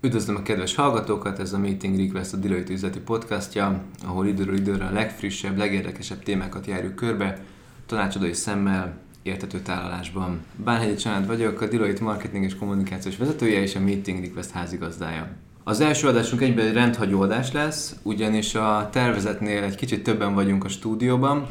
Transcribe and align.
Üdvözlöm 0.00 0.36
a 0.36 0.42
kedves 0.42 0.74
hallgatókat, 0.74 1.38
ez 1.38 1.52
a 1.52 1.58
Meeting 1.58 1.96
Request 1.96 2.32
a 2.32 2.36
Deloitte 2.36 2.72
üzleti 2.72 2.98
podcastja, 2.98 3.82
ahol 4.06 4.26
időről 4.26 4.56
időre 4.56 4.84
a 4.84 4.92
legfrissebb, 4.92 5.56
legérdekesebb 5.56 6.22
témákat 6.22 6.66
járjuk 6.66 6.94
körbe, 6.94 7.38
tanácsadói 7.86 8.32
szemmel, 8.32 8.98
értető 9.22 9.60
tálalásban. 9.60 10.40
Bánhegyi 10.56 10.94
Csanád 10.94 11.26
vagyok, 11.26 11.60
a 11.60 11.68
Deloitte 11.68 12.04
marketing 12.04 12.44
és 12.44 12.56
kommunikációs 12.56 13.16
vezetője 13.16 13.60
és 13.60 13.74
a 13.74 13.80
Meeting 13.80 14.24
Request 14.24 14.50
házigazdája. 14.50 15.28
Az 15.64 15.80
első 15.80 16.08
adásunk 16.08 16.42
egyben 16.42 16.66
egy 16.66 16.72
rendhagyó 16.72 17.20
adás 17.20 17.52
lesz, 17.52 17.96
ugyanis 18.02 18.54
a 18.54 18.88
tervezetnél 18.92 19.62
egy 19.62 19.76
kicsit 19.76 20.02
többen 20.02 20.34
vagyunk 20.34 20.64
a 20.64 20.68
stúdióban, 20.68 21.46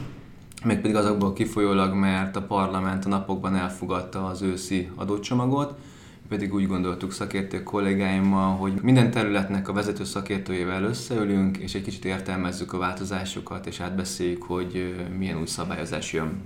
mégpedig 0.66 0.96
azokból 0.96 1.34
kifolyólag, 1.34 1.94
mert 1.94 2.36
a 2.36 2.42
parlament 2.42 3.06
a 3.06 3.10
napokban 3.10 3.56
elfogadta 3.56 4.26
az 4.26 4.42
őszi 4.42 4.90
adócsomagot, 4.96 5.78
pedig 6.30 6.54
úgy 6.54 6.68
gondoltuk 6.68 7.12
szakértő 7.12 7.64
kollégáimmal, 7.64 8.56
hogy 8.56 8.74
minden 8.82 9.12
területnek 9.12 9.68
a 9.68 9.74
vezető 9.74 10.04
szakértőjével 10.04 10.84
összeülünk, 10.84 11.58
és 11.58 11.76
egy 11.76 11.82
kicsit 11.82 12.06
értelmezzük 12.06 12.74
a 12.74 12.78
változásokat, 12.78 13.66
és 13.66 13.80
átbeszéljük, 13.80 14.44
hogy 14.44 14.96
milyen 15.18 15.40
új 15.40 15.46
szabályozás 15.46 16.14
jön. 16.14 16.42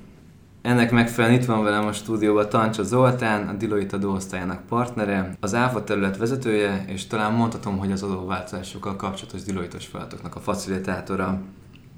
Ennek 0.61 0.91
megfelelően 0.91 1.39
itt 1.39 1.47
van 1.47 1.63
velem 1.63 1.85
a 1.85 1.93
stúdióban 1.93 2.49
Tancsa 2.49 2.83
Zoltán, 2.83 3.47
a 3.47 3.53
Deloitte 3.53 3.95
adóosztályának 3.95 4.67
partnere, 4.67 5.37
az 5.39 5.53
ÁFA 5.53 5.83
terület 5.83 6.17
vezetője, 6.17 6.85
és 6.87 7.07
talán 7.07 7.33
mondhatom, 7.33 7.77
hogy 7.77 7.91
az 7.91 8.03
adóváltozásokkal 8.03 8.95
kapcsolatos 8.95 9.43
Deloitte-os 9.43 9.85
feladatoknak 9.85 10.35
a 10.35 10.39
facilitátora. 10.39 11.41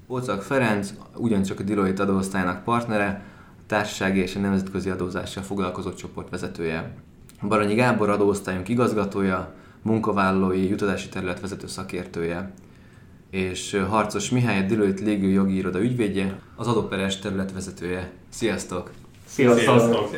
Ócak 0.08 0.42
Ferenc, 0.42 0.94
ugyancsak 1.16 1.60
a 1.60 1.64
Deloitte 1.64 2.04
adóosztályának 2.04 2.64
partnere, 2.64 3.24
a 3.58 3.66
társasági 3.68 4.20
és 4.20 4.36
a 4.36 4.40
nemzetközi 4.40 4.90
adózással 4.90 5.44
foglalkozó 5.44 5.94
csoport 5.94 6.30
vezetője. 6.30 6.94
Baranyi 7.48 7.74
Gábor 7.74 8.10
adóosztályunk 8.10 8.70
igazgatója, 8.70 9.54
munkavállalói 9.82 10.70
jutatási 10.70 11.10
terület 11.10 11.40
vezető 11.40 11.68
szakértője, 11.68 12.52
és 13.30 13.84
Harcos 13.90 14.30
Mihály, 14.30 14.60
a 14.60 14.68
Deloitte 14.68 15.04
légő 15.04 15.30
jogi 15.30 15.56
iroda 15.56 15.82
ügyvédje, 15.82 16.40
az 16.56 16.68
adóperes 16.68 17.20
terület 17.20 17.52
vezetője. 17.52 18.12
Sziasztok! 18.30 18.92
Sziasztok! 19.26 19.80
Sziasztok. 19.80 20.10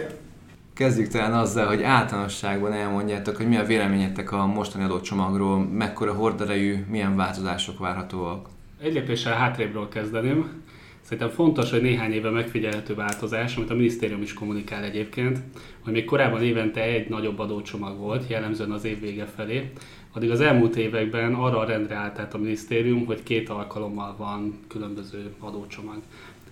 Kezdjük 0.74 1.08
talán 1.08 1.34
azzal, 1.34 1.68
hogy 1.68 1.84
általánosságban 1.84 2.74
elmondjátok, 2.74 3.36
hogy 3.38 3.48
mi 3.48 3.58
a 3.58 3.66
véleményetek 3.66 4.32
a 4.32 4.46
mostani 4.46 4.84
adócsomagról, 4.84 5.60
mekkora 5.60 6.14
horderejű, 6.14 6.86
milyen 6.90 7.16
változások 7.16 7.80
várhatóak. 7.80 8.48
Egy 8.82 8.94
lépéssel 8.94 9.34
hátrébről 9.34 9.90
kezdeném. 9.90 10.64
Szerintem 11.06 11.30
fontos, 11.30 11.72
hogy 11.72 11.82
néhány 11.82 12.12
éve 12.12 12.30
megfigyelhető 12.30 12.96
változás, 12.96 13.56
amit 13.56 13.70
a 13.70 13.76
minisztérium 13.76 14.22
is 14.22 14.34
kommunikál 14.34 14.84
egyébként, 14.84 15.40
hogy 15.84 15.94
még 15.94 16.06
korábban 16.06 16.44
évente 16.44 16.82
egy 16.82 17.10
nagyobb 17.10 17.40
adócsomag 17.40 17.98
volt, 17.98 18.30
jellemzően 18.30 18.72
az 18.72 18.84
év 18.84 19.00
vége 19.00 19.26
felé, 19.26 19.72
addig 20.14 20.32
az 20.32 20.42
elmúlt 20.42 20.76
években 20.76 21.34
arra 21.34 21.66
rendre 21.66 21.96
állt 21.96 22.20
át 22.20 22.34
a 22.34 22.38
minisztérium, 22.38 23.06
hogy 23.06 23.24
két 23.24 23.50
alkalommal 23.50 24.16
van 24.18 24.60
különböző 24.68 25.34
adócsomag. 25.40 26.02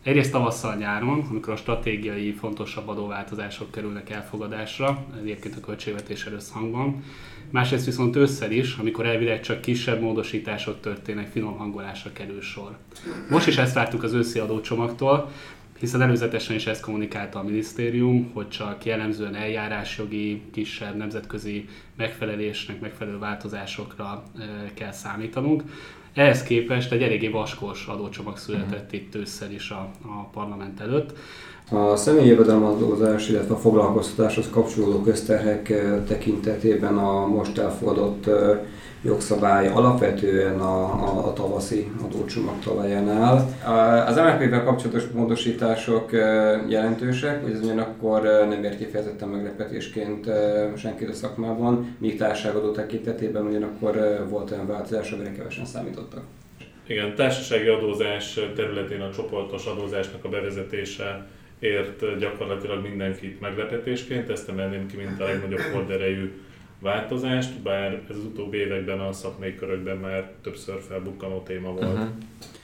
Egyrészt 0.03 0.31
tavasszal 0.31 0.75
nyáron, 0.75 1.27
amikor 1.29 1.53
a 1.53 1.57
stratégiai 1.57 2.31
fontosabb 2.31 2.87
adóváltozások 2.87 3.71
kerülnek 3.71 4.09
elfogadásra, 4.09 5.05
egyébként 5.21 5.55
a 5.55 5.65
költségvetés 5.65 6.27
összhangban, 6.27 7.03
másrészt 7.53 7.85
viszont 7.85 8.15
ősszel 8.15 8.51
is, 8.51 8.75
amikor 8.75 9.05
elvileg 9.05 9.41
csak 9.41 9.61
kisebb 9.61 10.01
módosítások 10.01 10.79
történnek, 10.79 11.31
finom 11.31 11.57
hangolásra 11.57 12.13
kerül 12.13 12.41
sor. 12.41 12.77
Most 13.29 13.47
is 13.47 13.57
ezt 13.57 13.73
vártuk 13.73 14.03
az 14.03 14.13
őszi 14.13 14.39
adócsomagtól, 14.39 15.31
hiszen 15.79 16.01
előzetesen 16.01 16.55
is 16.55 16.67
ezt 16.67 16.81
kommunikálta 16.81 17.39
a 17.39 17.43
minisztérium, 17.43 18.31
hogy 18.33 18.49
csak 18.49 18.85
jellemzően 18.85 19.35
eljárásjogi, 19.35 20.41
kisebb 20.51 20.95
nemzetközi 20.95 21.69
megfelelésnek, 21.95 22.79
megfelelő 22.79 23.17
változásokra 23.17 24.23
kell 24.73 24.91
számítanunk. 24.91 25.63
Ehhez 26.13 26.43
képest 26.43 26.91
egy 26.91 27.03
eléggé 27.03 27.27
vaskos 27.27 27.85
adócsomag 27.85 28.37
született 28.37 28.85
uh-huh. 28.85 28.93
itt 28.93 29.15
ősszel 29.15 29.51
is 29.51 29.69
a, 29.69 29.91
a 30.01 30.29
parlament 30.31 30.79
előtt. 30.79 31.17
A 31.71 31.95
személyi 31.95 32.27
jövedelmadózás, 32.27 33.29
illetve 33.29 33.53
a 33.53 33.57
foglalkoztatáshoz 33.57 34.49
kapcsolódó 34.49 35.01
közterhek 35.01 35.73
tekintetében 36.07 36.97
a 36.97 37.27
most 37.27 37.57
elfogadott 37.57 38.29
jogszabály 39.03 39.67
alapvetően 39.67 40.59
a, 40.59 40.83
a, 40.83 41.27
a 41.27 41.33
tavaszi 41.33 41.91
adócsomag 42.03 42.59
talaján 42.63 43.09
áll. 43.09 43.35
Az 44.07 44.15
MLP-vel 44.15 44.63
kapcsolatos 44.63 45.03
módosítások 45.13 46.11
jelentősek, 46.67 47.43
hogy 47.43 47.51
ez 47.51 47.63
ugyanakkor 47.63 48.21
nem 48.21 48.63
ér 48.63 48.77
kifejezetten 48.77 49.29
meglepetésként 49.29 50.29
senkit 50.77 51.09
a 51.09 51.13
szakmában, 51.13 51.95
míg 51.99 52.17
társadalmadó 52.17 52.71
tekintetében 52.71 53.45
ugyanakkor 53.45 54.25
volt 54.29 54.51
olyan 54.51 54.67
változás, 54.67 55.11
amire 55.11 55.31
kevesen 55.31 55.65
számítottak. 55.65 56.23
Igen, 56.87 57.15
társasági 57.15 57.67
adózás 57.67 58.39
területén 58.55 59.01
a 59.01 59.11
csoportos 59.11 59.65
adózásnak 59.65 60.25
a 60.25 60.29
bevezetése 60.29 61.27
ért 61.63 62.17
gyakorlatilag 62.19 62.81
mindenkit 62.81 63.41
meglepetésként, 63.41 64.29
ezt 64.29 64.49
emelném 64.49 64.87
ki, 64.87 64.97
mint 64.97 65.21
a 65.21 65.23
legnagyobb 65.23 65.59
horderejű 65.59 66.31
változást, 66.79 67.61
bár 67.61 68.01
ez 68.09 68.15
az 68.15 68.23
utóbbi 68.23 68.57
években 68.57 68.99
a 68.99 69.13
szakmai 69.13 69.55
körökben 69.55 69.97
már 69.97 70.31
többször 70.41 70.81
felbukkanó 70.87 71.41
téma 71.41 71.71
volt. 71.71 71.93
Uh-huh. 71.93 72.07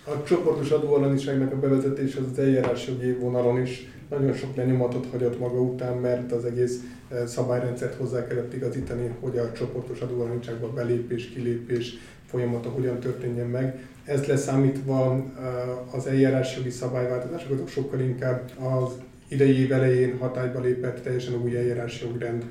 A 0.04 0.24
csoportos 0.24 0.72
adóalaniságnak 0.72 1.52
a 1.52 1.60
bevezetése 1.60 2.20
az 2.32 2.40
eljárásjogi 2.40 3.12
vonalon 3.12 3.62
is 3.62 3.88
nagyon 4.10 4.34
sok 4.34 4.56
lenyomatot 4.56 5.08
hagyott 5.12 5.40
maga 5.40 5.62
után, 5.62 5.98
mert 5.98 6.32
az 6.32 6.46
egész 6.46 6.84
szabályrendszert 7.26 7.96
hozzá 7.96 8.28
kellett 8.28 8.54
igazítani, 8.54 9.16
hogy 9.20 9.38
a 9.38 9.52
csoportos 9.52 10.00
adóalaniságba 10.00 10.74
belépés, 10.74 11.30
kilépés 11.30 11.94
folyamata 12.26 12.70
hogyan 12.70 13.00
történjen 13.00 13.48
meg. 13.48 13.88
Ez 14.10 14.26
leszámítva 14.26 15.16
e, 15.16 15.48
az 15.96 16.08
eljárásjogi 16.08 16.70
szabályváltozások 16.70 17.52
azok 17.52 17.70
sokkal 17.70 18.00
inkább 18.00 18.52
az 18.60 18.92
idei 19.28 19.60
év 19.60 19.72
elején 19.72 20.18
hatályba 20.18 20.60
lépett 20.60 21.04
teljesen 21.04 21.34
új 21.34 21.58
eljárásjogrend, 21.58 22.46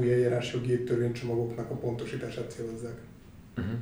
új 0.00 0.12
eljárásjogi 0.12 0.82
törvénycsomagoknak 0.82 1.70
a 1.70 1.74
pontosítását 1.74 2.50
célozzák. 2.50 2.98
Uh-huh. 3.58 3.74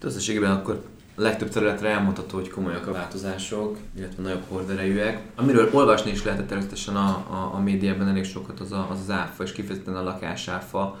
Összességében 0.00 0.50
akkor 0.50 0.82
legtöbb 1.14 1.48
területre 1.48 1.88
elmondható, 1.88 2.38
hogy 2.38 2.50
komolyak 2.50 2.86
a 2.86 2.92
változások, 2.92 3.78
illetve 3.96 4.22
nagyobb 4.22 4.44
horderejűek. 4.48 5.20
Amiről 5.34 5.70
olvasni 5.72 6.10
is 6.10 6.24
lehetett 6.24 6.46
természetesen 6.46 6.96
a, 6.96 7.08
a, 7.08 7.50
a 7.54 7.60
médiában 7.60 8.08
elég 8.08 8.24
sokat 8.24 8.60
az 8.60 8.72
a, 8.72 8.86
az, 8.90 9.00
az 9.00 9.10
áfa, 9.10 9.42
és 9.42 9.52
kifejezetten 9.52 9.96
a 9.96 10.02
lakásáfa. 10.02 10.98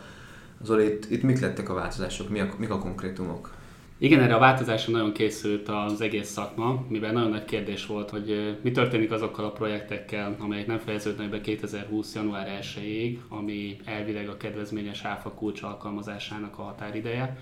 Zoli, 0.62 0.84
itt, 0.84 1.10
itt 1.10 1.22
mik 1.22 1.40
lettek 1.40 1.68
a 1.68 1.74
változások, 1.74 2.28
mi 2.28 2.40
a, 2.40 2.48
mik 2.58 2.70
a 2.70 2.78
konkrétumok? 2.78 3.60
Igen, 4.02 4.20
erre 4.20 4.34
a 4.34 4.38
változásra 4.38 4.92
nagyon 4.92 5.12
készült 5.12 5.68
az 5.68 6.00
egész 6.00 6.28
szakma, 6.28 6.84
mivel 6.88 7.12
nagyon 7.12 7.30
nagy 7.30 7.44
kérdés 7.44 7.86
volt, 7.86 8.10
hogy 8.10 8.58
mi 8.62 8.70
történik 8.70 9.10
azokkal 9.10 9.44
a 9.44 9.50
projektekkel, 9.52 10.36
amelyek 10.38 10.66
nem 10.66 10.78
fejeződnek 10.78 11.30
be 11.30 11.40
2020. 11.40 12.14
január 12.14 12.58
1-ig, 12.62 13.18
ami 13.28 13.76
elvileg 13.84 14.28
a 14.28 14.36
kedvezményes 14.36 15.04
áfa 15.04 15.30
kulcs 15.30 15.62
alkalmazásának 15.62 16.58
a 16.58 16.62
határideje. 16.62 17.36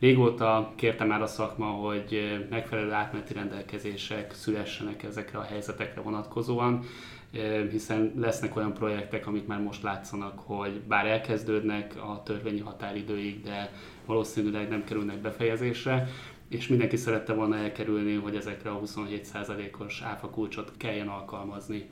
Régóta 0.00 0.72
kérte 0.74 1.04
már 1.04 1.22
a 1.22 1.26
szakma, 1.26 1.66
hogy 1.66 2.46
megfelelő 2.50 2.92
átmeneti 2.92 3.32
rendelkezések 3.32 4.34
szülessenek 4.34 5.02
ezekre 5.02 5.38
a 5.38 5.42
helyzetekre 5.50 6.00
vonatkozóan, 6.00 6.80
hiszen 7.70 8.12
lesznek 8.16 8.56
olyan 8.56 8.74
projektek, 8.74 9.26
amik 9.26 9.46
már 9.46 9.60
most 9.60 9.82
látszanak, 9.82 10.38
hogy 10.38 10.80
bár 10.88 11.06
elkezdődnek 11.06 11.94
a 11.96 12.22
törvényi 12.24 12.60
határidőig, 12.60 13.42
de 13.42 13.72
valószínűleg 14.10 14.68
nem 14.68 14.84
kerülnek 14.84 15.18
befejezésre, 15.18 16.08
és 16.48 16.68
mindenki 16.68 16.96
szerette 16.96 17.32
volna 17.32 17.56
elkerülni, 17.56 18.14
hogy 18.14 18.36
ezekre 18.36 18.70
a 18.70 18.80
27%-os 18.80 20.02
áfa 20.02 20.30
kulcsot 20.30 20.72
kelljen 20.76 21.08
alkalmazni. 21.08 21.90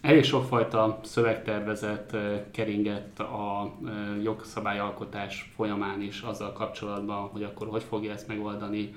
Elég 0.00 0.24
sokfajta 0.24 1.00
szövegtervezet 1.02 2.16
keringett 2.50 3.18
a 3.18 3.74
jogszabályalkotás 4.22 5.52
folyamán 5.56 6.00
is 6.02 6.20
azzal 6.20 6.52
kapcsolatban, 6.52 7.28
hogy 7.28 7.42
akkor 7.42 7.66
hogy 7.68 7.82
fogja 7.82 8.12
ezt 8.12 8.28
megoldani 8.28 8.94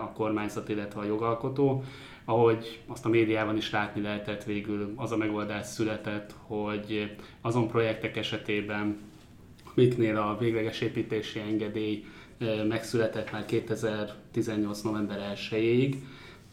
a 0.00 0.12
kormányzat, 0.12 0.68
illetve 0.68 1.00
a 1.00 1.04
jogalkotó. 1.04 1.84
Ahogy 2.24 2.80
azt 2.86 3.04
a 3.04 3.08
médiában 3.08 3.56
is 3.56 3.70
látni 3.70 4.02
lehetett, 4.02 4.44
végül 4.44 4.92
az 4.96 5.12
a 5.12 5.16
megoldás 5.16 5.66
született, 5.66 6.34
hogy 6.46 7.16
azon 7.40 7.68
projektek 7.68 8.16
esetében, 8.16 8.98
amiknél 9.76 10.16
a 10.16 10.36
végleges 10.38 10.80
építési 10.80 11.38
engedély 11.38 12.04
megszületett 12.68 13.32
már 13.32 13.44
2018. 13.44 14.80
november 14.80 15.32
1-ig, 15.34 15.94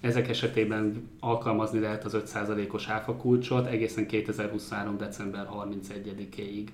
ezek 0.02 0.30
esetében 0.30 1.10
alkalmazni 1.20 1.80
lehet 1.80 2.04
az 2.04 2.18
5%-os 2.34 2.88
áfa 2.88 3.16
kulcsot 3.16 3.68
egészen 3.68 4.08
2023. 4.08 4.98
december 4.98 5.48
31-ig. 5.54 6.68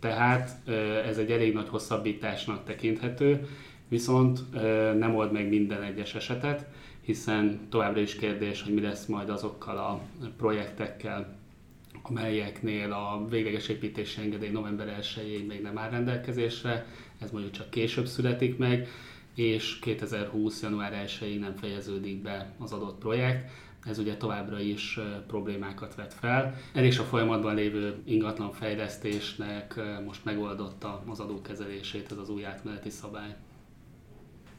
Tehát 0.00 0.68
ez 1.06 1.18
egy 1.18 1.30
elég 1.30 1.54
nagy 1.54 1.68
hosszabbításnak 1.68 2.64
tekinthető, 2.64 3.46
viszont 3.88 4.52
nem 4.98 5.14
old 5.14 5.32
meg 5.32 5.48
minden 5.48 5.82
egyes 5.82 6.14
esetet, 6.14 6.66
hiszen 7.00 7.60
továbbra 7.70 8.00
is 8.00 8.14
kérdés, 8.14 8.62
hogy 8.62 8.74
mi 8.74 8.80
lesz 8.80 9.06
majd 9.06 9.30
azokkal 9.30 9.76
a 9.76 10.00
projektekkel, 10.36 11.37
amelyeknél 12.08 12.92
a 12.92 13.26
végleges 13.28 13.68
építési 13.68 14.20
engedély 14.20 14.50
november 14.50 14.98
1-ig 15.00 15.46
még 15.46 15.62
nem 15.62 15.78
áll 15.78 15.90
rendelkezésre, 15.90 16.86
ez 17.20 17.30
mondjuk 17.30 17.52
csak 17.52 17.70
később 17.70 18.06
születik 18.06 18.56
meg, 18.58 18.88
és 19.34 19.78
2020. 19.78 20.62
január 20.62 21.04
1-ig 21.06 21.38
nem 21.38 21.56
fejeződik 21.56 22.22
be 22.22 22.52
az 22.58 22.72
adott 22.72 22.98
projekt. 22.98 23.50
Ez 23.84 23.98
ugye 23.98 24.16
továbbra 24.16 24.60
is 24.60 24.98
problémákat 25.26 25.94
vet 25.94 26.14
fel. 26.14 26.54
El 26.72 26.84
is 26.84 26.98
a 26.98 27.02
folyamatban 27.02 27.54
lévő 27.54 28.02
ingatlan 28.04 28.52
fejlesztésnek 28.52 29.80
most 30.04 30.24
megoldotta 30.24 31.02
az 31.06 31.20
adókezelését 31.20 32.10
ez 32.10 32.18
az 32.18 32.28
új 32.28 32.44
átmeneti 32.44 32.90
szabály. 32.90 33.36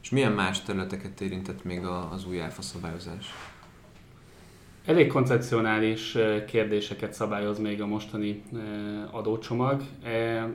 És 0.02 0.10
milyen 0.10 0.32
más 0.32 0.62
területeket 0.62 1.20
érintett 1.20 1.64
még 1.64 1.84
az 1.84 2.26
új 2.26 2.40
áfa 2.40 2.62
szabályozás? 2.62 3.26
Elég 4.84 5.06
koncepcionális 5.06 6.16
kérdéseket 6.46 7.12
szabályoz 7.12 7.58
még 7.58 7.82
a 7.82 7.86
mostani 7.86 8.42
adócsomag. 9.10 9.82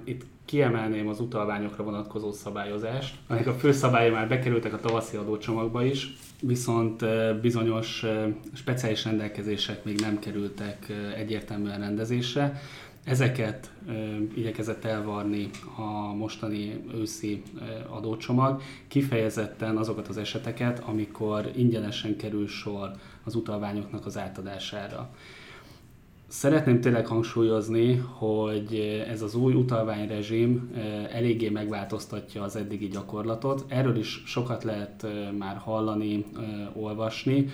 Itt 0.03 0.21
kiemelném 0.45 1.07
az 1.07 1.19
utalványokra 1.19 1.83
vonatkozó 1.83 2.31
szabályozást, 2.31 3.15
amelyek 3.27 3.47
a 3.47 3.53
fő 3.53 3.71
szabálya 3.71 4.11
már 4.11 4.27
bekerültek 4.27 4.73
a 4.73 4.79
tavaszi 4.79 5.17
adócsomagba 5.17 5.83
is, 5.83 6.13
viszont 6.41 7.05
bizonyos 7.41 8.05
speciális 8.53 9.03
rendelkezések 9.05 9.83
még 9.83 9.99
nem 9.99 10.19
kerültek 10.19 10.91
egyértelműen 11.15 11.79
rendezésre. 11.79 12.61
Ezeket 13.05 13.71
e, 13.87 13.93
igyekezett 14.35 14.83
elvarni 14.85 15.49
a 15.77 16.13
mostani 16.13 16.83
őszi 16.93 17.43
adócsomag, 17.87 18.61
kifejezetten 18.87 19.77
azokat 19.77 20.07
az 20.07 20.17
eseteket, 20.17 20.79
amikor 20.79 21.51
ingyenesen 21.55 22.15
kerül 22.15 22.47
sor 22.47 22.91
az 23.23 23.35
utalványoknak 23.35 24.05
az 24.05 24.17
átadására. 24.17 25.09
Szeretném 26.27 26.81
tényleg 26.81 27.07
hangsúlyozni, 27.07 27.95
hogy 27.95 28.75
ez 29.09 29.21
az 29.21 29.35
új 29.35 29.53
utalványrezsim 29.53 30.71
eléggé 31.11 31.49
megváltoztatja 31.49 32.43
az 32.43 32.55
eddigi 32.55 32.87
gyakorlatot. 32.87 33.65
Erről 33.67 33.97
is 33.97 34.23
sokat 34.25 34.63
lehet 34.63 35.07
már 35.37 35.57
hallani, 35.57 36.25
olvasni, 36.73 37.47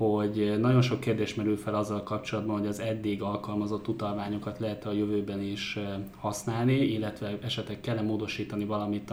hogy 0.00 0.56
nagyon 0.60 0.82
sok 0.82 1.00
kérdés 1.00 1.34
merül 1.34 1.56
fel 1.56 1.74
azzal 1.74 2.02
kapcsolatban, 2.02 2.58
hogy 2.58 2.66
az 2.68 2.80
eddig 2.80 3.22
alkalmazott 3.22 3.88
utalványokat 3.88 4.58
lehet 4.58 4.86
a 4.86 4.92
jövőben 4.92 5.42
is 5.42 5.78
használni, 6.16 6.76
illetve 6.76 7.38
esetleg 7.42 7.80
kell 7.80 8.00
módosítani 8.00 8.64
valamit 8.64 9.12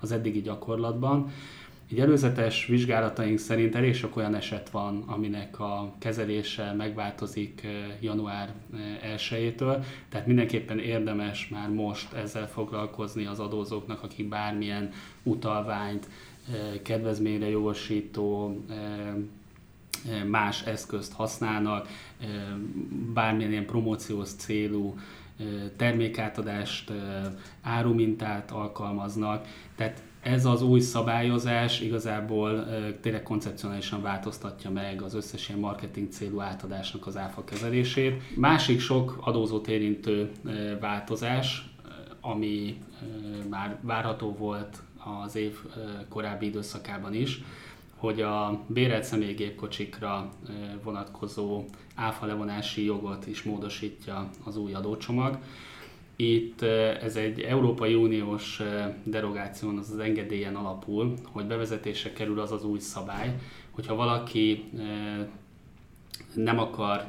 az 0.00 0.12
eddigi 0.12 0.40
gyakorlatban. 0.40 1.30
Egy 1.90 2.00
előzetes 2.00 2.66
vizsgálataink 2.66 3.38
szerint 3.38 3.74
elég 3.74 3.94
sok 3.94 4.16
olyan 4.16 4.34
eset 4.34 4.70
van, 4.70 5.02
aminek 5.06 5.60
a 5.60 5.92
kezelése 5.98 6.72
megváltozik 6.72 7.66
január 8.00 8.52
1-től, 9.16 9.84
tehát 10.08 10.26
mindenképpen 10.26 10.78
érdemes 10.78 11.48
már 11.48 11.68
most 11.68 12.12
ezzel 12.12 12.48
foglalkozni 12.48 13.26
az 13.26 13.40
adózóknak, 13.40 14.02
akik 14.02 14.28
bármilyen 14.28 14.90
utalványt, 15.22 16.08
kedvezményre 16.82 17.48
jogosító 17.48 18.56
más 20.28 20.62
eszközt 20.62 21.12
használnak, 21.12 21.88
bármilyen 23.14 23.50
ilyen 23.50 23.66
promóciós 23.66 24.28
célú 24.28 24.98
termékátadást, 25.76 26.92
árumintát 27.62 28.50
alkalmaznak. 28.50 29.46
Tehát 29.76 30.02
ez 30.20 30.44
az 30.44 30.62
új 30.62 30.80
szabályozás 30.80 31.80
igazából 31.80 32.66
tényleg 33.00 33.22
koncepcionálisan 33.22 34.02
változtatja 34.02 34.70
meg 34.70 35.02
az 35.02 35.14
összes 35.14 35.48
ilyen 35.48 35.60
marketing 35.60 36.10
célú 36.10 36.40
átadásnak 36.40 37.06
az 37.06 37.16
áfa 37.16 37.44
kezelését. 37.44 38.36
Másik 38.36 38.80
sok 38.80 39.18
adózót 39.20 39.68
érintő 39.68 40.30
változás, 40.80 41.70
ami 42.20 42.78
már 43.48 43.78
várható 43.80 44.36
volt 44.38 44.82
az 45.24 45.36
év 45.36 45.58
korábbi 46.08 46.46
időszakában 46.46 47.14
is, 47.14 47.42
hogy 48.00 48.20
a 48.20 48.60
bérelt 48.66 49.04
személygépkocsikra 49.04 50.28
vonatkozó 50.82 51.64
áfa 51.94 52.26
levonási 52.26 52.84
jogot 52.84 53.26
is 53.26 53.42
módosítja 53.42 54.30
az 54.44 54.56
új 54.56 54.72
adócsomag. 54.74 55.38
Itt 56.16 56.62
ez 57.02 57.16
egy 57.16 57.40
Európai 57.40 57.94
Uniós 57.94 58.62
derogáción, 59.04 59.78
az 59.78 59.90
az 59.90 59.98
engedélyen 59.98 60.56
alapul, 60.56 61.14
hogy 61.32 61.44
bevezetése 61.44 62.12
kerül 62.12 62.40
az 62.40 62.52
az 62.52 62.64
új 62.64 62.78
szabály, 62.78 63.38
hogyha 63.70 63.94
valaki 63.94 64.64
nem 66.34 66.58
akar 66.58 67.06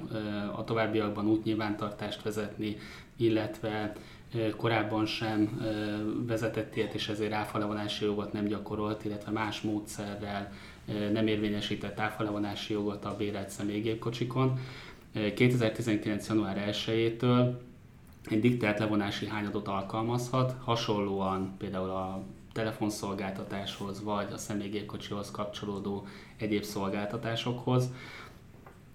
a 0.56 0.64
továbbiakban 0.64 1.28
útnyilvántartást 1.28 2.22
vezetni, 2.22 2.78
illetve 3.16 3.94
korábban 4.56 5.06
sem 5.06 5.62
vezetett 6.28 6.76
ilyet, 6.76 6.94
és 6.94 7.10
ezért 7.10 7.34
áfalevonási 7.34 8.06
jogot 8.06 8.34
nem 8.34 8.46
gyakorolt, 8.46 9.06
illetve 9.06 9.32
más 9.32 9.62
módszerrel 9.62 10.52
nem 11.12 11.28
érvényesített 11.28 12.00
áfalevonási 12.00 12.74
jogot 12.74 13.06
a 13.06 13.16
bérelt 13.16 13.50
személygépkocsikon. 13.50 14.60
2019. 15.36 16.28
január 16.28 16.66
1-től 16.72 17.54
egy 18.30 18.40
diktált 18.40 18.80
levonási 18.80 19.28
hányadot 19.28 19.68
alkalmazhat, 19.68 20.56
hasonlóan 20.64 21.56
például 21.58 21.90
a 21.90 22.24
telefonszolgáltatáshoz 22.54 24.04
vagy 24.04 24.32
a 24.32 24.38
személygépkocsihoz 24.38 25.32
kapcsolódó 25.32 26.08
egyéb 26.38 26.64
szolgáltatásokhoz, 26.64 27.92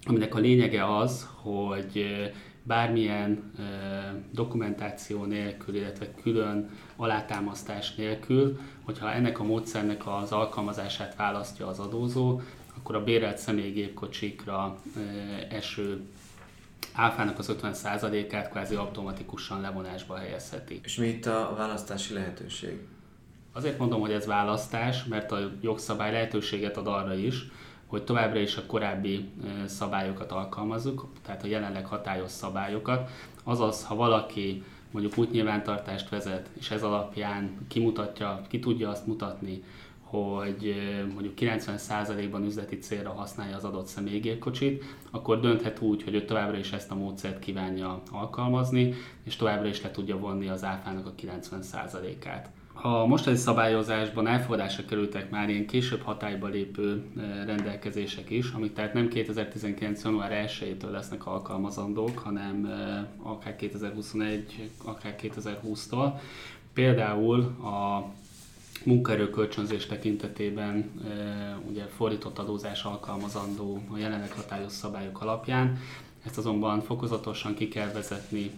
aminek 0.02 0.34
a 0.34 0.38
lényege 0.38 0.96
az, 0.96 1.28
hogy 1.34 2.06
bármilyen 2.66 3.52
dokumentáció 4.30 5.24
nélkül, 5.24 5.74
illetve 5.74 6.14
külön 6.22 6.70
alátámasztás 6.96 7.94
nélkül, 7.94 8.58
hogyha 8.82 9.12
ennek 9.12 9.40
a 9.40 9.44
módszernek 9.44 10.06
az 10.06 10.32
alkalmazását 10.32 11.16
választja 11.16 11.66
az 11.66 11.78
adózó, 11.78 12.40
akkor 12.76 12.94
a 12.94 13.04
bérelt 13.04 13.38
személygépkocsikra 13.38 14.76
eső 15.50 16.00
áfának 16.92 17.38
az 17.38 17.56
50%-át 17.62 18.50
kvázi 18.50 18.74
automatikusan 18.74 19.60
levonásba 19.60 20.16
helyezheti. 20.16 20.80
És 20.82 20.96
mi 20.96 21.06
itt 21.06 21.26
a 21.26 21.54
választási 21.56 22.14
lehetőség? 22.14 22.78
Azért 23.52 23.78
mondom, 23.78 24.00
hogy 24.00 24.12
ez 24.12 24.26
választás, 24.26 25.04
mert 25.04 25.32
a 25.32 25.50
jogszabály 25.60 26.12
lehetőséget 26.12 26.76
ad 26.76 26.86
arra 26.86 27.14
is, 27.14 27.50
hogy 27.86 28.04
továbbra 28.04 28.38
is 28.38 28.56
a 28.56 28.66
korábbi 28.66 29.28
szabályokat 29.66 30.32
alkalmazzuk, 30.32 31.06
tehát 31.22 31.44
a 31.44 31.46
jelenleg 31.46 31.86
hatályos 31.86 32.30
szabályokat. 32.30 33.10
Azaz, 33.44 33.84
ha 33.84 33.94
valaki 33.94 34.62
mondjuk 34.90 35.18
útnyilvántartást 35.18 36.08
vezet, 36.08 36.48
és 36.58 36.70
ez 36.70 36.82
alapján 36.82 37.66
kimutatja, 37.68 38.42
ki 38.48 38.58
tudja 38.58 38.88
azt 38.88 39.06
mutatni, 39.06 39.62
hogy 40.00 40.74
mondjuk 41.14 41.34
90%-ban 41.36 42.44
üzleti 42.44 42.78
célra 42.78 43.12
használja 43.12 43.56
az 43.56 43.64
adott 43.64 43.86
személygépkocsit, 43.86 44.84
akkor 45.10 45.40
dönthet 45.40 45.80
úgy, 45.80 46.02
hogy 46.02 46.14
ő 46.14 46.24
továbbra 46.24 46.58
is 46.58 46.72
ezt 46.72 46.90
a 46.90 46.94
módszert 46.94 47.38
kívánja 47.38 48.02
alkalmazni, 48.10 48.94
és 49.22 49.36
továbbra 49.36 49.68
is 49.68 49.82
le 49.82 49.90
tudja 49.90 50.18
vonni 50.18 50.48
az 50.48 50.64
áfának 50.64 51.06
a 51.06 51.14
90%-át. 51.22 52.50
A 52.82 53.06
mostani 53.06 53.36
szabályozásban 53.36 54.26
elfogadásra 54.26 54.84
kerültek 54.84 55.30
már 55.30 55.48
ilyen 55.48 55.66
később 55.66 56.02
hatályba 56.02 56.46
lépő 56.46 57.04
rendelkezések 57.46 58.30
is, 58.30 58.50
amik 58.50 58.72
tehát 58.72 58.94
nem 58.94 59.08
2019. 59.08 60.04
január 60.04 60.46
1-től 60.48 60.90
lesznek 60.90 61.26
alkalmazandók, 61.26 62.18
hanem 62.18 62.70
akár 63.22 63.56
2021, 63.56 64.70
akár 64.84 65.16
2020-tól. 65.22 66.12
Például 66.72 67.40
a 67.44 68.04
munkaerőkölcsönzés 68.84 69.86
tekintetében 69.86 70.90
ugye 71.68 71.84
fordított 71.84 72.38
adózás 72.38 72.82
alkalmazandó 72.82 73.80
a 73.92 73.98
jelenleg 73.98 74.32
hatályos 74.32 74.72
szabályok 74.72 75.20
alapján. 75.20 75.78
Ezt 76.26 76.38
azonban 76.38 76.80
fokozatosan 76.80 77.54
ki 77.54 77.68
kell 77.68 77.92
vezetni 77.92 78.50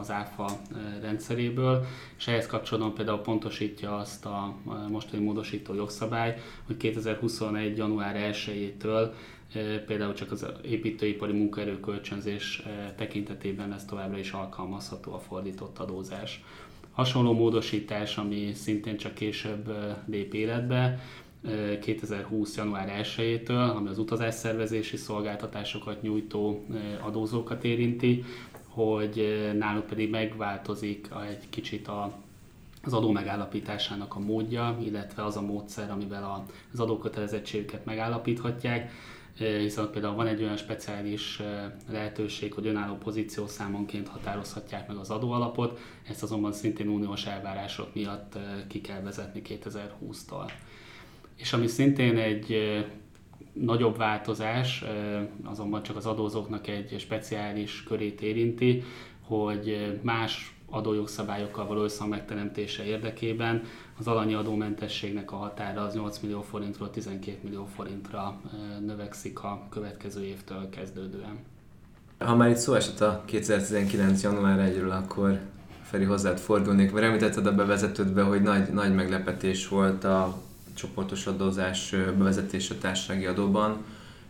az 0.00 0.10
ÁFA 0.10 0.60
rendszeréből, 1.00 1.84
és 2.18 2.26
ehhez 2.26 2.46
kapcsolatban 2.46 2.94
például 2.94 3.18
pontosítja 3.18 3.96
azt 3.96 4.26
a 4.26 4.54
mostani 4.88 5.24
módosító 5.24 5.74
jogszabály, 5.74 6.40
hogy 6.66 6.76
2021. 6.76 7.76
január 7.76 8.32
1-től 8.32 9.10
például 9.86 10.12
csak 10.12 10.32
az 10.32 10.46
építőipari 10.62 11.32
munkaerőkölcsönzés 11.32 12.62
tekintetében 12.96 13.68
lesz 13.68 13.84
továbbra 13.84 14.18
is 14.18 14.30
alkalmazható 14.30 15.12
a 15.12 15.18
fordított 15.18 15.78
adózás. 15.78 16.44
Hasonló 16.92 17.32
módosítás, 17.32 18.16
ami 18.16 18.52
szintén 18.54 18.96
csak 18.96 19.14
később 19.14 19.72
lép 20.06 20.34
életbe, 20.34 21.00
2020. 21.80 22.56
január 22.56 23.02
1-től, 23.02 23.76
ami 23.76 23.88
az 23.88 23.98
utazásszervezési 23.98 24.96
szolgáltatásokat 24.96 26.02
nyújtó 26.02 26.64
adózókat 27.00 27.64
érinti, 27.64 28.24
hogy 28.68 29.50
náluk 29.58 29.86
pedig 29.86 30.10
megváltozik 30.10 31.08
egy 31.28 31.48
kicsit 31.50 31.88
a, 31.88 32.12
az 32.82 32.92
adó 32.92 33.10
megállapításának 33.10 34.14
a 34.14 34.18
módja, 34.18 34.78
illetve 34.84 35.24
az 35.24 35.36
a 35.36 35.40
módszer, 35.40 35.90
amivel 35.90 36.46
az 36.72 36.80
adókötelezettségüket 36.80 37.84
megállapíthatják. 37.84 38.90
hiszen 39.36 39.90
például 39.90 40.14
van 40.14 40.26
egy 40.26 40.42
olyan 40.42 40.56
speciális 40.56 41.42
lehetőség, 41.90 42.52
hogy 42.52 42.66
önálló 42.66 42.94
pozíciószámonként 42.94 44.08
határozhatják 44.08 44.88
meg 44.88 44.96
az 44.96 45.10
adóalapot, 45.10 45.78
ezt 46.08 46.22
azonban 46.22 46.52
szintén 46.52 46.88
uniós 46.88 47.26
elvárások 47.26 47.94
miatt 47.94 48.38
ki 48.66 48.80
kell 48.80 49.00
vezetni 49.00 49.42
2020-tól. 49.44 50.50
És 51.42 51.52
ami 51.52 51.66
szintén 51.66 52.18
egy 52.18 52.56
nagyobb 53.52 53.96
változás, 53.96 54.84
azonban 55.44 55.82
csak 55.82 55.96
az 55.96 56.06
adózóknak 56.06 56.66
egy 56.68 56.94
speciális 56.98 57.82
körét 57.82 58.20
érinti, 58.20 58.82
hogy 59.20 59.98
más 60.02 60.56
adójogszabályokkal 60.70 61.66
való 61.66 61.82
összhang 61.82 62.10
megteremtése 62.10 62.84
érdekében 62.84 63.62
az 63.98 64.06
alanyi 64.06 64.34
adómentességnek 64.34 65.32
a 65.32 65.36
határa 65.36 65.80
az 65.80 65.94
8 65.94 66.18
millió 66.18 66.42
forintról 66.42 66.90
12 66.90 67.38
millió 67.42 67.68
forintra 67.74 68.40
növekszik 68.86 69.42
a 69.42 69.66
következő 69.70 70.24
évtől 70.24 70.68
kezdődően. 70.68 71.38
Ha 72.18 72.36
már 72.36 72.50
itt 72.50 72.56
szó 72.56 72.74
esett 72.74 73.00
a 73.00 73.22
2019. 73.26 74.22
január 74.22 74.72
1-ről, 74.72 74.90
akkor 74.90 75.40
Feri 75.82 76.04
hozzád 76.04 76.38
fordulnék, 76.38 76.92
mert 76.92 77.06
említetted 77.06 77.46
a 77.46 77.54
bevezetődbe, 77.54 78.22
hogy 78.22 78.42
nagy, 78.42 78.72
nagy 78.72 78.94
meglepetés 78.94 79.68
volt 79.68 80.04
a 80.04 80.50
csoportos 80.74 81.26
adózás 81.26 81.90
bevezetése 81.90 82.74
társasági 82.74 83.26
adóban. 83.26 83.84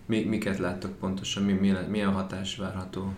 Mi, 0.07 0.25
miket 0.25 0.59
láttok 0.59 0.99
pontosan, 0.99 1.43
mi, 1.43 1.53
milyen, 1.53 1.85
milyen 1.85 2.13
hatás 2.13 2.57
várható? 2.57 3.13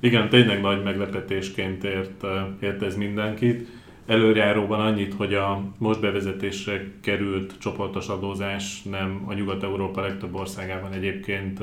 Igen, 0.00 0.28
tényleg 0.28 0.60
nagy 0.60 0.82
meglepetésként 0.82 1.84
ért, 1.84 2.24
ért 2.60 2.82
ez 2.82 2.96
mindenkit. 2.96 3.68
Előjáróban 4.06 4.80
annyit, 4.80 5.14
hogy 5.14 5.34
a 5.34 5.62
most 5.78 6.00
bevezetésre 6.00 6.90
került 7.00 7.58
csoportos 7.58 8.08
adózás 8.08 8.82
nem 8.82 9.22
a 9.26 9.32
Nyugat-Európa 9.32 10.00
legtöbb 10.00 10.34
országában 10.34 10.92
egyébként 10.92 11.60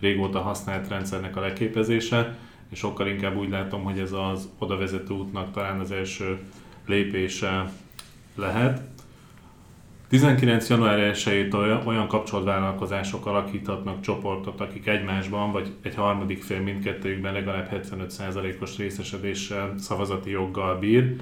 régóta 0.00 0.40
használt 0.40 0.88
rendszernek 0.88 1.36
a 1.36 1.40
leképezése, 1.40 2.38
és 2.68 2.78
sokkal 2.78 3.06
inkább 3.06 3.36
úgy 3.36 3.50
látom, 3.50 3.82
hogy 3.82 3.98
ez 3.98 4.12
az 4.12 4.48
oda 4.58 4.76
vezető 4.76 5.14
útnak 5.14 5.52
talán 5.52 5.80
az 5.80 5.90
első 5.90 6.38
lépése 6.86 7.72
lehet. 8.34 8.80
19. 10.08 10.68
január 10.68 11.12
1-től 11.14 11.86
olyan 11.86 12.08
kapcsolatvállalkozások 12.08 13.26
alakíthatnak 13.26 14.00
csoportot, 14.00 14.60
akik 14.60 14.86
egymásban 14.86 15.52
vagy 15.52 15.72
egy 15.82 15.94
harmadik 15.94 16.42
fél 16.42 16.60
mindkettőjükben 16.60 17.32
legalább 17.32 17.68
75%-os 17.72 18.76
részesedéssel, 18.76 19.74
szavazati 19.78 20.30
joggal 20.30 20.78
bír. 20.78 21.16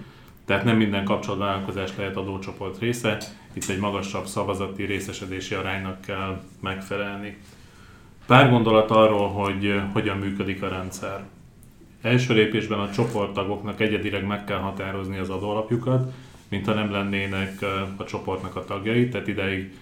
Tehát 0.44 0.64
nem 0.64 0.76
minden 0.76 1.04
kapcsolatvállalkozás 1.04 1.96
lehet 1.96 2.16
adócsoport 2.16 2.78
része, 2.78 3.18
itt 3.52 3.68
egy 3.68 3.78
magasabb 3.78 4.26
szavazati 4.26 4.84
részesedési 4.84 5.54
aránynak 5.54 6.00
kell 6.00 6.40
megfelelni. 6.60 7.36
Pár 8.26 8.50
gondolat 8.50 8.90
arról, 8.90 9.28
hogy 9.28 9.80
hogyan 9.92 10.16
működik 10.16 10.62
a 10.62 10.68
rendszer. 10.68 11.24
Első 12.02 12.34
lépésben 12.34 12.78
a 12.78 12.90
csoporttagoknak 12.90 13.80
egyedileg 13.80 14.26
meg 14.26 14.44
kell 14.44 14.58
határozni 14.58 15.18
az 15.18 15.30
adóalapjukat, 15.30 16.12
mintha 16.54 16.74
nem 16.74 16.90
lennének 16.90 17.62
a 17.96 18.04
csoportnak 18.04 18.56
a 18.56 18.64
tagjai, 18.64 19.08
tehát 19.08 19.28
ideig 19.28 19.72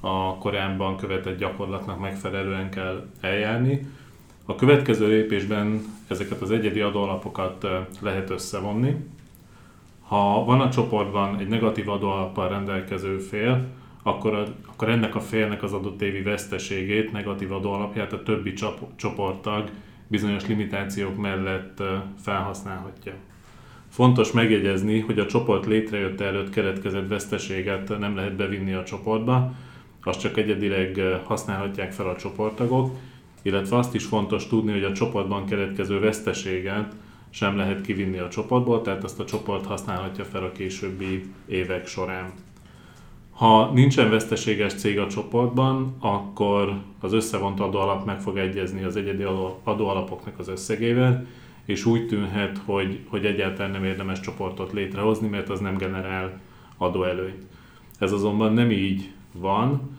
a 0.00 0.36
korábban 0.38 0.96
követett 0.96 1.38
gyakorlatnak 1.38 2.00
megfelelően 2.00 2.70
kell 2.70 3.06
eljárni. 3.20 3.86
A 4.44 4.54
következő 4.54 5.08
lépésben 5.08 5.82
ezeket 6.08 6.40
az 6.40 6.50
egyedi 6.50 6.80
adóalapokat 6.80 7.66
lehet 8.00 8.30
összevonni. 8.30 8.96
Ha 10.02 10.44
van 10.44 10.60
a 10.60 10.70
csoportban 10.70 11.38
egy 11.38 11.48
negatív 11.48 11.88
adóalappal 11.88 12.48
rendelkező 12.48 13.18
fél, 13.18 13.66
akkor, 14.02 14.34
a, 14.34 14.44
akkor 14.66 14.88
ennek 14.88 15.14
a 15.14 15.20
félnek 15.20 15.62
az 15.62 15.72
adott 15.72 16.02
évi 16.02 16.22
veszteségét, 16.22 17.12
negatív 17.12 17.52
adóalapját 17.52 18.12
a 18.12 18.22
többi 18.22 18.52
csoporttag 18.96 19.70
bizonyos 20.06 20.46
limitációk 20.46 21.16
mellett 21.16 21.82
felhasználhatja. 22.22 23.14
Fontos 23.90 24.32
megjegyezni, 24.32 25.00
hogy 25.00 25.18
a 25.18 25.26
csoport 25.26 25.66
létrejötte 25.66 26.24
előtt 26.24 26.50
keletkezett 26.50 27.08
veszteséget 27.08 27.98
nem 27.98 28.16
lehet 28.16 28.36
bevinni 28.36 28.72
a 28.72 28.84
csoportba, 28.84 29.52
azt 30.04 30.20
csak 30.20 30.36
egyedileg 30.36 30.98
eh, 30.98 31.20
használhatják 31.24 31.92
fel 31.92 32.08
a 32.08 32.16
csoporttagok, 32.16 32.96
illetve 33.42 33.76
azt 33.76 33.94
is 33.94 34.04
fontos 34.04 34.46
tudni, 34.46 34.72
hogy 34.72 34.84
a 34.84 34.92
csoportban 34.92 35.46
keletkező 35.46 36.00
veszteséget 36.00 36.94
sem 37.30 37.56
lehet 37.56 37.80
kivinni 37.80 38.18
a 38.18 38.28
csoportból, 38.28 38.82
tehát 38.82 39.04
azt 39.04 39.20
a 39.20 39.24
csoport 39.24 39.66
használhatja 39.66 40.24
fel 40.24 40.42
a 40.42 40.52
későbbi 40.52 41.24
évek 41.46 41.86
során. 41.86 42.32
Ha 43.30 43.70
nincsen 43.72 44.10
veszteséges 44.10 44.74
cég 44.74 44.98
a 44.98 45.06
csoportban, 45.06 45.96
akkor 46.00 46.74
az 47.00 47.12
összevont 47.12 47.60
adóalap 47.60 48.06
meg 48.06 48.20
fog 48.20 48.38
egyezni 48.38 48.82
az 48.82 48.96
egyedi 48.96 49.24
adóalapoknak 49.64 50.38
az 50.38 50.48
összegével, 50.48 51.26
és 51.64 51.84
úgy 51.84 52.06
tűnhet, 52.06 52.60
hogy, 52.64 52.98
hogy 53.08 53.24
egyáltalán 53.24 53.70
nem 53.70 53.84
érdemes 53.84 54.20
csoportot 54.20 54.72
létrehozni, 54.72 55.28
mert 55.28 55.48
az 55.48 55.60
nem 55.60 55.76
generál 55.76 56.40
adóelőnyt. 56.76 57.46
Ez 57.98 58.12
azonban 58.12 58.52
nem 58.52 58.70
így 58.70 59.10
van. 59.32 59.98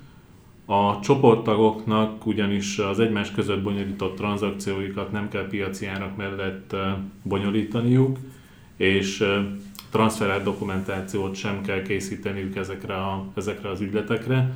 A 0.65 0.99
csoporttagoknak 0.99 2.25
ugyanis 2.25 2.77
az 2.79 2.99
egymás 2.99 3.31
között 3.31 3.61
bonyolított 3.61 4.15
tranzakcióikat 4.15 5.11
nem 5.11 5.29
kell 5.29 5.47
piaci 5.47 5.85
árak 5.85 6.17
mellett 6.17 6.75
bonyolítaniuk, 7.23 8.17
és 8.75 9.23
transferált 9.91 10.43
dokumentációt 10.43 11.35
sem 11.35 11.61
kell 11.61 11.81
készíteniük 11.81 12.55
ezekre, 12.55 12.95
a, 12.95 13.25
ezekre 13.33 13.69
az 13.69 13.81
ügyletekre. 13.81 14.53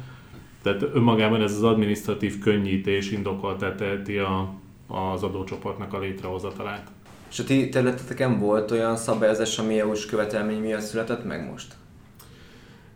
Tehát 0.62 0.81
önmagában 0.93 1.41
ez 1.41 1.53
az 1.53 1.63
administratív 1.63 2.39
könnyítés 2.39 3.12
indokoltá 3.12 3.75
teheti 3.75 4.17
a, 4.17 4.53
az 4.88 5.24
adócsoportnak 5.24 5.93
a 5.93 6.00
létrehozatalát. 6.00 6.91
És 7.29 7.39
a 7.39 7.44
ti 7.44 7.70
területeteken 7.70 8.39
volt 8.39 8.72
olyan 8.72 8.96
szabályozás, 8.96 9.60
ami 9.60 9.79
EU-s 9.79 10.05
követelmény 10.05 10.60
miatt 10.60 10.82
született 10.82 11.25
meg 11.25 11.50
most? 11.50 11.74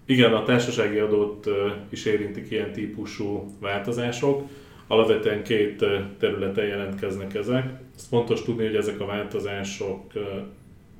Igen, 0.05 0.33
a 0.33 0.43
társasági 0.43 0.97
adót 0.97 1.47
is 1.89 2.05
érintik 2.05 2.51
ilyen 2.51 2.71
típusú 2.71 3.55
változások. 3.59 4.47
Alapvetően 4.87 5.43
két 5.43 5.85
területen 6.19 6.65
jelentkeznek 6.65 7.33
ezek. 7.35 7.65
Ez 7.95 8.07
fontos 8.09 8.43
tudni, 8.43 8.65
hogy 8.65 8.75
ezek 8.75 8.99
a 8.99 9.05
változások, 9.05 10.11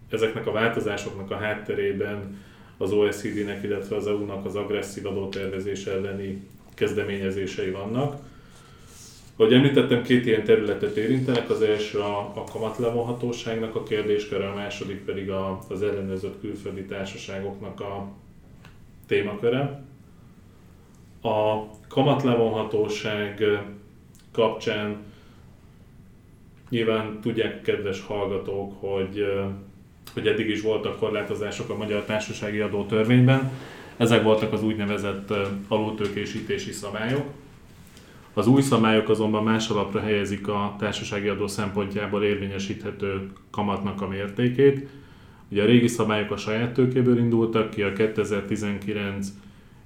ezeknek 0.10 0.48
a 0.48 0.52
változásoknak 0.52 1.32
a 1.32 1.38
hátterében 1.38 2.38
az 2.78 2.92
OECD-nek, 2.92 3.64
illetve 3.64 3.96
az 3.96 4.08
EU-nak 4.08 4.46
az 4.46 4.56
agresszív 4.56 5.06
adótervezés 5.06 5.86
elleni 5.86 6.48
kezdeményezései 6.74 7.70
vannak. 7.70 8.16
Ahogy 9.40 9.54
említettem, 9.54 10.04
két 10.04 10.26
ilyen 10.26 10.44
területet 10.44 10.96
érintenek, 10.96 11.50
az 11.50 11.62
első 11.62 12.00
a, 12.00 12.18
a 12.20 12.44
kamatlevonhatóságnak 12.52 13.76
a 13.76 13.84
kérdésköre, 13.84 14.48
a 14.48 14.56
második 14.56 15.06
pedig 15.06 15.30
a, 15.30 15.60
az 15.70 15.82
ellenőrzött 15.82 16.40
külföldi 16.42 16.86
társaságoknak 16.86 17.80
a 17.80 18.08
témaköre. 19.08 19.84
A 21.22 21.64
kamatlevonhatóság 21.88 23.44
kapcsán 24.32 24.98
nyilván 26.70 27.20
tudják 27.22 27.62
kedves 27.62 28.02
hallgatók, 28.02 28.74
hogy, 28.80 29.26
hogy 30.14 30.28
eddig 30.28 30.50
is 30.50 30.62
voltak 30.62 31.00
korlátozások 31.00 31.70
a 31.70 31.78
Magyar 31.78 32.04
Társasági 32.04 32.60
Adó 32.60 32.86
törvényben. 32.86 33.52
Ezek 33.98 34.24
voltak 34.24 34.54
az 34.54 34.64
úgynevezett 34.64 35.34
alultőkésítési 35.68 36.72
szabályok 36.72 37.26
az 38.40 38.48
új 38.48 38.62
szabályok 38.62 39.10
azonban 39.10 39.44
más 39.44 39.70
alapra 39.70 40.00
helyezik 40.00 40.48
a 40.48 40.76
társasági 40.78 41.28
adó 41.28 41.48
szempontjából 41.48 42.24
érvényesíthető 42.24 43.32
kamatnak 43.52 44.02
a 44.02 44.08
mértékét. 44.08 44.88
Ugye 45.52 45.64
a 45.64 45.66
régi 45.66 45.88
szabályok 45.88 46.32
a 46.32 46.38
saját 46.38 46.74
tőkéből 46.74 47.18
indultak 47.18 47.70
ki, 47.70 47.82
a 47.82 47.94
2019 47.94 49.28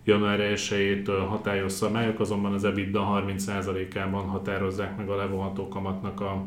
január 0.04 0.40
1-től 0.40 1.26
hatályos 1.30 1.72
szabályok 1.72 2.20
azonban 2.20 2.54
az 2.54 2.64
EBITDA 2.64 3.24
30%-ában 3.28 4.24
határozzák 4.24 4.98
meg 4.98 5.10
a 5.10 5.16
levonható 5.16 5.68
kamatnak 5.68 6.22
a 6.22 6.46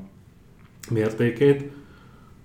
mértékét. 0.91 1.71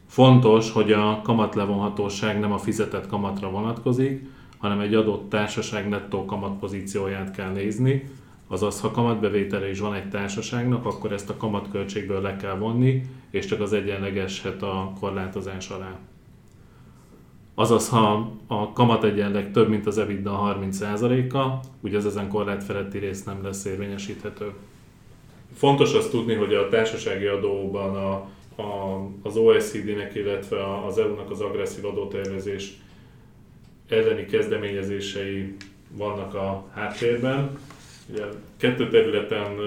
Fontos, 0.08 0.72
hogy 0.72 0.92
a 0.92 1.22
kamatlevonhatóság 1.24 2.40
nem 2.40 2.52
a 2.52 2.58
fizetett 2.58 3.08
kamatra 3.08 3.50
vonatkozik, 3.50 4.26
hanem 4.58 4.80
egy 4.80 4.94
adott 4.94 5.30
társaság 5.30 5.90
nettó 5.90 6.26
kamatpozícióját 6.26 7.32
kell 7.32 7.52
nézni, 7.52 8.04
Azaz, 8.52 8.82
ha 8.82 8.92
kamatbevétele 8.92 9.70
is 9.70 9.80
van 9.80 9.94
egy 9.94 10.10
társaságnak, 10.10 10.86
akkor 10.86 11.12
ezt 11.12 11.30
a 11.30 11.38
kamatköltségből 11.38 12.22
le 12.22 12.36
kell 12.36 12.58
vonni, 12.58 13.02
és 13.30 13.46
csak 13.46 13.62
az 13.62 13.74
egyenlegeshet 13.74 14.62
a 14.62 14.94
korlátozás 15.00 15.70
alá. 15.70 16.00
Azaz, 17.56 17.90
ha 17.90 18.32
a 18.48 18.74
kamat 18.74 19.04
egyenleg 19.04 19.52
több, 19.52 19.70
mint 19.70 19.88
az 19.88 19.98
EBITDA 19.98 20.58
30%-a, 20.60 21.66
ugye 21.82 21.98
az 21.98 22.06
ezen 22.06 22.28
korlát 22.28 22.64
feletti 22.64 22.98
rész 22.98 23.24
nem 23.24 23.44
lesz 23.44 23.66
érvényesíthető. 23.66 24.54
Fontos 25.54 25.94
azt 25.94 26.12
tudni, 26.12 26.34
hogy 26.34 26.54
a 26.54 26.68
társasági 26.68 27.26
adóban 27.26 27.96
a, 27.96 28.14
a, 28.62 29.02
az 29.24 29.38
OECD-nek, 29.38 30.16
illetve 30.16 30.86
az 30.86 30.98
EU-nak 30.98 31.32
az 31.32 31.42
agresszív 31.42 31.86
adótervezés 31.86 32.74
elleni 33.90 34.26
kezdeményezései 34.26 35.56
vannak 35.98 36.34
a 36.34 36.66
háttérben. 36.74 37.58
Ugye 38.12 38.24
kettő 38.58 38.90
területen 38.90 39.58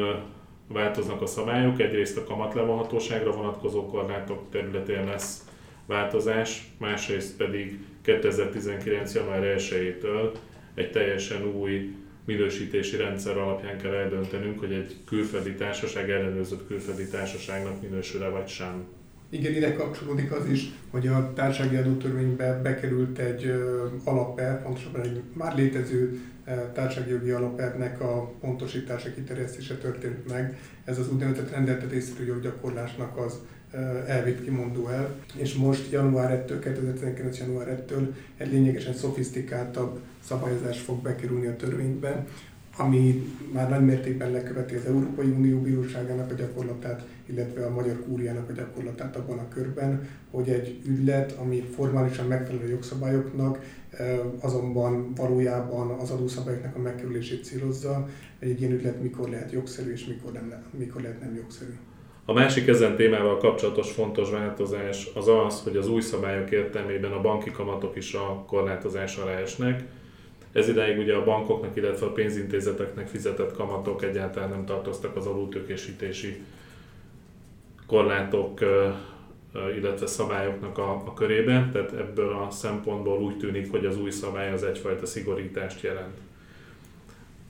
változnak 0.69 1.23
a 1.23 1.27
szabályok. 1.27 1.81
Egyrészt 1.81 2.17
a 2.17 2.25
kamatlevonhatóságra 2.25 3.33
vonatkozó 3.33 3.87
korlátok 3.87 4.43
területén 4.51 5.05
lesz 5.05 5.45
változás, 5.87 6.71
másrészt 6.79 7.37
pedig 7.37 7.79
2019. 8.03 9.15
január 9.15 9.57
1-től 9.59 10.37
egy 10.75 10.91
teljesen 10.91 11.45
új 11.45 11.95
minősítési 12.25 12.97
rendszer 12.97 13.37
alapján 13.37 13.79
kell 13.79 13.93
eldöntenünk, 13.93 14.59
hogy 14.59 14.73
egy 14.73 14.97
külföldi 15.07 15.55
társaság 15.55 16.11
ellenőrzött 16.11 16.67
külföldi 16.67 17.09
társaságnak 17.09 17.83
minősül-e 17.83 18.29
vagy 18.29 18.49
sem. 18.49 18.85
Igen, 19.29 19.55
ide 19.55 19.73
kapcsolódik 19.73 20.33
az 20.33 20.47
is, 20.47 20.71
hogy 20.91 21.07
a 21.07 21.33
társasági 21.35 21.77
adótörvénybe 21.77 22.61
bekerült 22.63 23.19
egy 23.19 23.53
alapelv, 24.05 24.63
pontosabban 24.63 25.01
egy 25.01 25.21
már 25.33 25.57
létező 25.57 26.21
társasági 26.73 27.11
jogi 27.11 27.31
alapelvnek 27.31 28.01
a 28.01 28.33
pontosítása, 28.41 29.13
kiterjesztése 29.13 29.77
történt 29.77 30.29
meg. 30.29 30.59
Ez 30.85 30.99
az 30.99 31.13
úgynevezett 31.13 31.51
rendeltet 31.51 31.93
észszerű 31.93 32.25
joggyakorlásnak 32.25 33.19
az 33.19 33.39
elvét 34.07 34.45
kimondó 34.45 34.89
el, 34.89 35.15
és 35.37 35.55
most 35.55 35.93
január 35.93 36.45
1-től, 36.47 36.59
2019. 36.63 37.39
január 37.39 37.85
1-től 37.89 38.07
egy 38.37 38.53
lényegesen 38.53 38.95
szofisztikáltabb 38.95 40.01
szabályozás 40.25 40.81
fog 40.81 41.03
bekerülni 41.03 41.47
a 41.47 41.57
törvénybe, 41.57 42.27
ami 42.77 43.33
már 43.53 43.69
nagy 43.69 43.85
mértékben 43.85 44.31
leköveti 44.31 44.75
az 44.75 44.85
Európai 44.87 45.29
Unió 45.29 45.61
Bíróságának 45.61 46.31
a 46.31 46.35
gyakorlatát, 46.35 47.07
illetve 47.27 47.67
a 47.67 47.71
Magyar 47.71 48.05
Kúriának 48.05 48.49
a 48.49 48.53
gyakorlatát 48.53 49.17
abban 49.17 49.39
a 49.39 49.49
körben, 49.49 50.09
hogy 50.31 50.49
egy 50.49 50.81
ügylet, 50.87 51.33
ami 51.33 51.61
formálisan 51.75 52.27
megfelel 52.27 52.63
a 52.65 52.69
jogszabályoknak, 52.69 53.59
azonban 54.41 55.15
valójában 55.15 55.91
az 55.91 56.11
adószabályoknak 56.11 56.77
a 56.77 56.79
megkerülését 56.81 57.45
célozza, 57.45 58.09
egy 58.39 58.61
ilyen 58.61 58.73
ügylet 58.73 59.03
mikor 59.03 59.29
lehet 59.29 59.53
jogszerű 59.53 59.93
és 59.93 60.07
mikor, 60.07 60.33
nem, 60.33 60.53
mikor 60.79 61.01
lehet 61.01 61.21
nem 61.21 61.35
jogszerű. 61.35 61.73
A 62.25 62.33
másik 62.33 62.69
ezen 62.69 62.97
témával 62.97 63.39
kapcsolatos 63.39 63.91
fontos 63.91 64.31
változás 64.31 65.11
az 65.15 65.29
az, 65.47 65.63
hogy 65.63 65.77
az 65.77 65.89
új 65.89 66.01
szabályok 66.01 66.51
értelmében 66.51 67.13
a 67.13 67.21
banki 67.21 67.51
kamatok 67.51 67.97
is 67.97 68.15
a 68.15 68.45
korlátozás 68.47 69.17
alá 69.17 69.33
esnek. 69.33 69.85
Ez 70.55 70.69
ideig 70.69 70.99
ugye 70.99 71.15
a 71.15 71.25
bankoknak, 71.25 71.77
illetve 71.77 72.07
a 72.07 72.13
pénzintézeteknek 72.13 73.09
fizetett 73.09 73.57
kamatok 73.57 74.03
egyáltalán 74.03 74.49
nem 74.49 74.65
tartoztak 74.65 75.17
az 75.17 75.27
alultőkésítési 75.27 76.43
korlátok, 77.87 78.61
illetve 79.77 80.07
szabályoknak 80.07 80.79
a, 80.79 80.91
a 80.91 81.15
körében, 81.15 81.71
tehát 81.71 81.93
ebből 81.93 82.33
a 82.33 82.51
szempontból 82.51 83.23
úgy 83.23 83.37
tűnik, 83.37 83.71
hogy 83.71 83.87
az 83.87 83.99
új 83.99 84.11
szabály 84.11 84.53
az 84.53 84.63
egyfajta 84.63 85.07
szigorítást 85.07 85.83
jelent. 85.83 86.19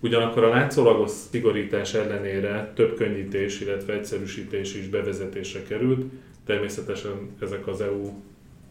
Ugyanakkor 0.01 0.45
a 0.45 0.49
látszólagos 0.49 1.11
szigorítás 1.11 1.95
ellenére 1.95 2.73
több 2.75 2.97
könnyítés, 2.97 3.61
illetve 3.61 3.93
egyszerűsítés 3.93 4.75
is 4.75 4.89
bevezetésre 4.89 5.63
került, 5.63 6.05
természetesen 6.47 7.37
ezek 7.41 7.67
az 7.67 7.81
EU 7.81 8.13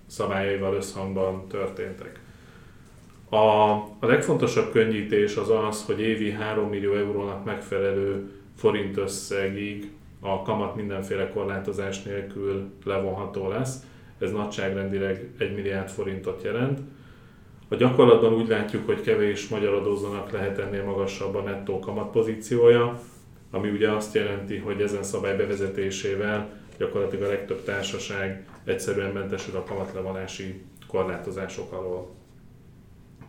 szabályaival 0.08 0.76
összhangban 0.76 1.48
történtek. 1.48 2.23
A, 3.34 3.72
a 4.00 4.06
legfontosabb 4.06 4.72
könnyítés 4.72 5.36
az 5.36 5.50
az, 5.50 5.86
hogy 5.86 6.00
évi 6.02 6.32
3 6.32 6.70
millió 6.70 6.94
eurónak 6.96 7.46
megfelelő 7.46 8.32
forint 8.58 8.98
összegig 8.98 9.92
a 10.20 10.42
kamat 10.42 10.76
mindenféle 10.76 11.30
korlátozás 11.30 12.04
nélkül 12.04 12.70
levonható 12.84 13.50
lesz. 13.50 13.86
Ez 14.20 14.32
nagyságrendileg 14.32 15.30
1 15.38 15.56
milliárd 15.56 15.90
forintot 15.90 16.44
jelent 16.44 16.80
a 17.74 17.76
gyakorlatban 17.76 18.34
úgy 18.34 18.48
látjuk, 18.48 18.86
hogy 18.86 19.02
kevés 19.02 19.48
magyar 19.48 19.74
adózónak 19.74 20.32
lehet 20.32 20.58
ennél 20.58 20.84
magasabb 20.84 21.36
a 21.36 21.42
nettó 21.42 21.80
kamat 21.80 22.12
pozíciója, 22.12 23.00
ami 23.52 23.70
ugye 23.70 23.92
azt 23.92 24.14
jelenti, 24.14 24.58
hogy 24.58 24.82
ezen 24.82 25.04
szabály 25.04 25.36
bevezetésével 25.36 26.50
gyakorlatilag 26.78 27.24
a 27.24 27.28
legtöbb 27.28 27.64
társaság 27.64 28.48
egyszerűen 28.64 29.12
mentesül 29.12 29.56
a 29.56 29.64
kamatlevonási 29.64 30.62
korlátozások 30.88 31.72
alól. 31.72 32.23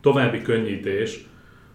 További 0.04 0.42
könnyítés, 0.42 1.24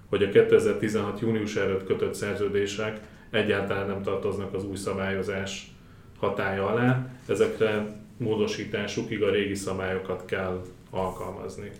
hogy 0.10 0.24
a 0.24 0.30
2016. 0.30 1.20
június 1.20 1.56
előtt 1.56 1.86
kötött 1.86 2.14
szerződések 2.14 3.00
egyáltalán 3.30 3.88
nem 3.88 4.02
tartoznak 4.02 4.54
az 4.54 4.65
új 4.65 4.76
szabályozás 4.76 5.72
hatája 6.20 6.68
alá, 6.68 7.08
ezekre 7.28 8.02
módosításukig 8.18 9.24
a 9.24 9.32
régi 9.32 9.56
szabályokat 9.56 10.26
kell 10.26 10.62
alkalmazni. 10.89 11.72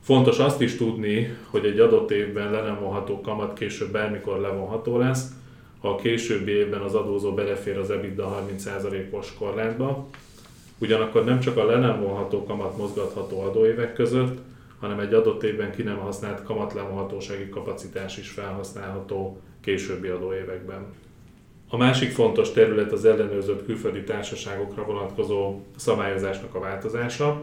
Fontos 0.00 0.38
azt 0.38 0.60
is 0.60 0.76
tudni, 0.76 1.36
hogy 1.50 1.64
egy 1.64 1.80
adott 1.80 2.10
évben 2.10 2.50
le 2.50 2.62
nem 2.62 2.80
vonható 2.80 3.20
kamat 3.20 3.58
később 3.58 3.90
bármikor 3.90 4.40
levonható 4.40 4.98
lesz, 4.98 5.28
ha 5.80 5.88
a 5.88 5.96
későbbi 5.96 6.50
évben 6.50 6.80
az 6.80 6.94
adózó 6.94 7.34
belefér 7.34 7.78
az 7.78 7.90
EBITDA 7.90 8.44
30%-os 8.48 9.34
korlátba. 9.38 10.08
Ugyanakkor 10.78 11.24
nem 11.24 11.40
csak 11.40 11.56
a 11.56 11.64
le 11.64 11.78
nem 11.78 12.00
vonható 12.00 12.44
kamat 12.44 12.76
mozgatható 12.76 13.40
adóévek 13.40 13.92
között, 13.92 14.38
hanem 14.82 14.98
egy 14.98 15.14
adott 15.14 15.42
évben 15.42 15.70
ki 15.70 15.82
nem 15.82 15.98
használt 15.98 16.42
kamatlevonhatósági 16.42 17.48
kapacitás 17.48 18.18
is 18.18 18.28
felhasználható 18.28 19.40
későbbi 19.60 20.08
adóévekben. 20.08 20.86
A 21.68 21.76
másik 21.76 22.10
fontos 22.10 22.52
terület 22.52 22.92
az 22.92 23.04
ellenőrzött 23.04 23.64
külföldi 23.64 24.02
társaságokra 24.02 24.84
vonatkozó 24.84 25.60
szabályozásnak 25.76 26.54
a 26.54 26.60
változása. 26.60 27.42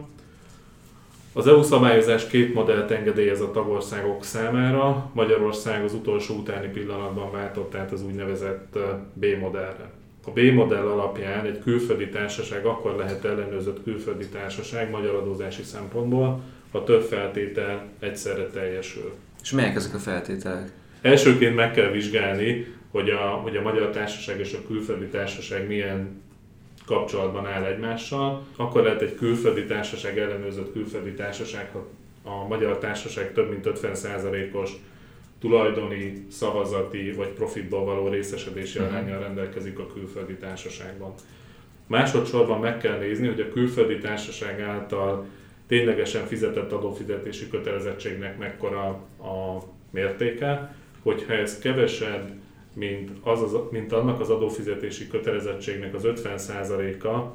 Az 1.32 1.46
EU 1.46 1.62
szabályozás 1.62 2.26
két 2.26 2.54
modellt 2.54 2.90
engedélyez 2.90 3.40
a 3.40 3.50
tagországok 3.50 4.24
számára, 4.24 5.10
Magyarország 5.12 5.84
az 5.84 5.94
utolsó 5.94 6.34
utáni 6.34 6.68
pillanatban 6.68 7.30
váltott 7.32 7.74
át 7.74 7.92
az 7.92 8.02
úgynevezett 8.02 8.78
B 9.12 9.26
modellre. 9.40 9.90
A 10.26 10.30
B 10.30 10.38
modell 10.38 10.86
alapján 10.86 11.44
egy 11.44 11.58
külföldi 11.58 12.08
társaság 12.08 12.66
akkor 12.66 12.94
lehet 12.96 13.24
ellenőrzött 13.24 13.82
külföldi 13.82 14.28
társaság 14.28 14.90
magyar 14.90 15.14
adózási 15.14 15.62
szempontból, 15.62 16.42
ha 16.72 16.84
több 16.84 17.02
feltétel 17.02 17.88
egyszerre 17.98 18.46
teljesül. 18.46 19.14
És 19.42 19.50
melyek 19.50 19.74
ezek 19.74 19.94
a 19.94 19.98
feltételek? 19.98 20.72
Elsőként 21.02 21.54
meg 21.54 21.72
kell 21.72 21.90
vizsgálni, 21.90 22.66
hogy 22.90 23.10
a, 23.10 23.16
hogy 23.16 23.56
a 23.56 23.62
magyar 23.62 23.90
társaság 23.90 24.38
és 24.38 24.52
a 24.52 24.66
külföldi 24.66 25.06
társaság 25.06 25.66
milyen 25.66 26.22
kapcsolatban 26.86 27.46
áll 27.46 27.64
egymással, 27.64 28.46
akkor 28.56 28.82
lehet 28.82 29.02
egy 29.02 29.14
külföldi 29.14 29.64
társaság, 29.64 30.18
ellenőrzött 30.18 30.72
külföldi 30.72 31.12
társaság, 31.12 31.70
ha 31.72 31.86
a 32.22 32.46
magyar 32.46 32.78
társaság 32.78 33.32
több 33.32 33.50
mint 33.50 33.66
50%-os 33.82 34.70
tulajdoni, 35.40 36.26
szavazati 36.30 37.12
vagy 37.12 37.28
profitból 37.28 37.84
való 37.84 38.08
részesedési 38.08 38.78
uh-huh. 38.78 38.94
arányjal 38.94 39.20
rendelkezik 39.20 39.78
a 39.78 39.86
külföldi 39.86 40.34
társaságban. 40.34 41.14
Másodszorban 41.86 42.60
meg 42.60 42.78
kell 42.78 42.98
nézni, 42.98 43.26
hogy 43.26 43.40
a 43.40 43.52
külföldi 43.52 43.98
társaság 43.98 44.60
által 44.60 45.26
ténylegesen 45.70 46.26
fizetett 46.26 46.72
adófizetési 46.72 47.48
kötelezettségnek 47.48 48.38
mekkora 48.38 48.86
a 49.18 49.62
mértéke, 49.90 50.74
hogyha 51.02 51.32
ez 51.32 51.58
kevesebb, 51.58 52.30
mint, 52.74 53.10
az 53.22 53.42
az, 53.42 53.56
mint 53.70 53.92
annak 53.92 54.20
az 54.20 54.30
adófizetési 54.30 55.08
kötelezettségnek 55.08 55.94
az 55.94 56.02
50%-a, 56.06 57.32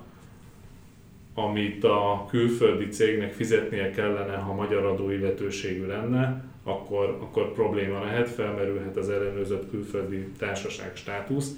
amit 1.41 1.83
a 1.83 2.25
külföldi 2.29 2.87
cégnek 2.87 3.33
fizetnie 3.33 3.91
kellene, 3.91 4.35
ha 4.35 4.53
magyar 4.53 4.85
adóilletőségű 4.85 5.85
lenne, 5.85 6.43
akkor, 6.63 7.17
akkor 7.21 7.53
probléma 7.53 8.03
lehet, 8.03 8.29
felmerülhet 8.29 8.97
az 8.97 9.09
ellenőrzött 9.09 9.69
külföldi 9.69 10.27
társaság 10.37 10.95
státusz. 10.95 11.51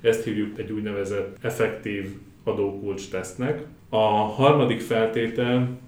Ezt 0.00 0.24
hívjuk 0.24 0.58
egy 0.58 0.72
úgynevezett 0.72 1.36
effektív 1.40 2.14
adókulcs 2.44 3.10
tesztnek. 3.10 3.62
A 3.88 4.06
harmadik 4.12 4.80
feltétel 4.80 5.78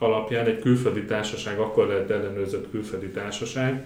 alapján 0.00 0.46
egy 0.46 0.58
külföldi 0.58 1.04
társaság 1.04 1.58
akkor 1.58 1.86
lehet 1.86 2.10
ellenőrzött 2.10 2.70
külföldi 2.70 3.08
társaság, 3.08 3.84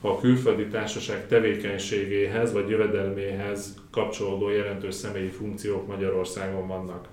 ha 0.00 0.08
a 0.08 0.20
külföldi 0.20 0.66
társaság 0.66 1.26
tevékenységéhez 1.26 2.52
vagy 2.52 2.68
jövedelméhez 2.68 3.74
kapcsolódó 3.90 4.50
jelentős 4.50 4.94
személyi 4.94 5.28
funkciók 5.28 5.86
Magyarországon 5.86 6.66
vannak. 6.66 7.08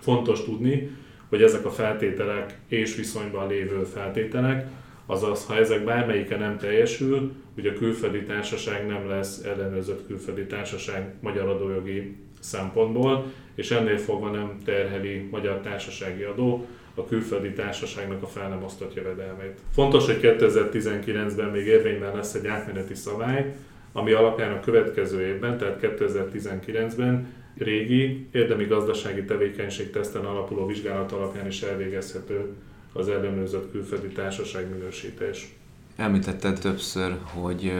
Fontos 0.00 0.44
tudni, 0.44 0.90
hogy 1.28 1.42
ezek 1.42 1.64
a 1.64 1.70
feltételek 1.70 2.58
és 2.68 2.96
viszonyban 2.96 3.48
lévő 3.48 3.84
feltételek, 3.84 4.66
azaz 5.06 5.46
ha 5.46 5.56
ezek 5.56 5.84
bármelyike 5.84 6.36
nem 6.36 6.58
teljesül, 6.58 7.32
ugye 7.56 7.70
a 7.70 7.74
külföldi 7.78 8.22
társaság 8.22 8.86
nem 8.86 9.08
lesz 9.08 9.42
ellenőrzött 9.44 10.06
külföldi 10.06 10.46
társaság 10.46 11.14
magyar 11.20 11.48
adójogi 11.48 12.16
szempontból, 12.40 13.32
és 13.54 13.70
ennél 13.70 13.98
fogva 13.98 14.30
nem 14.30 14.58
terheli 14.64 15.28
magyar 15.30 15.60
társasági 15.60 16.22
adó, 16.22 16.66
a 16.98 17.04
külföldi 17.04 17.52
társaságnak 17.52 18.22
a 18.22 18.26
fel 18.26 18.48
nem 18.48 18.62
osztott 18.62 18.94
jövedelmét. 18.94 19.58
Fontos, 19.74 20.06
hogy 20.06 20.18
2019-ben 20.22 21.48
még 21.48 21.66
érvényben 21.66 22.14
lesz 22.14 22.34
egy 22.34 22.46
átmeneti 22.46 22.94
szabály, 22.94 23.54
ami 23.92 24.12
alapján 24.12 24.52
a 24.52 24.60
következő 24.60 25.20
évben, 25.20 25.58
tehát 25.58 25.78
2019-ben 25.82 27.34
régi 27.58 28.26
érdemi 28.30 28.64
gazdasági 28.64 29.24
tevékenység 29.24 29.90
teszten 29.90 30.24
alapuló 30.24 30.66
vizsgálat 30.66 31.12
alapján 31.12 31.46
is 31.46 31.62
elvégezhető 31.62 32.54
az 32.92 33.08
ellenőrzött 33.08 33.70
külföldi 33.70 34.08
társaság 34.08 34.70
minősítés. 34.70 35.54
Említetted 35.96 36.58
többször, 36.60 37.16
hogy 37.22 37.72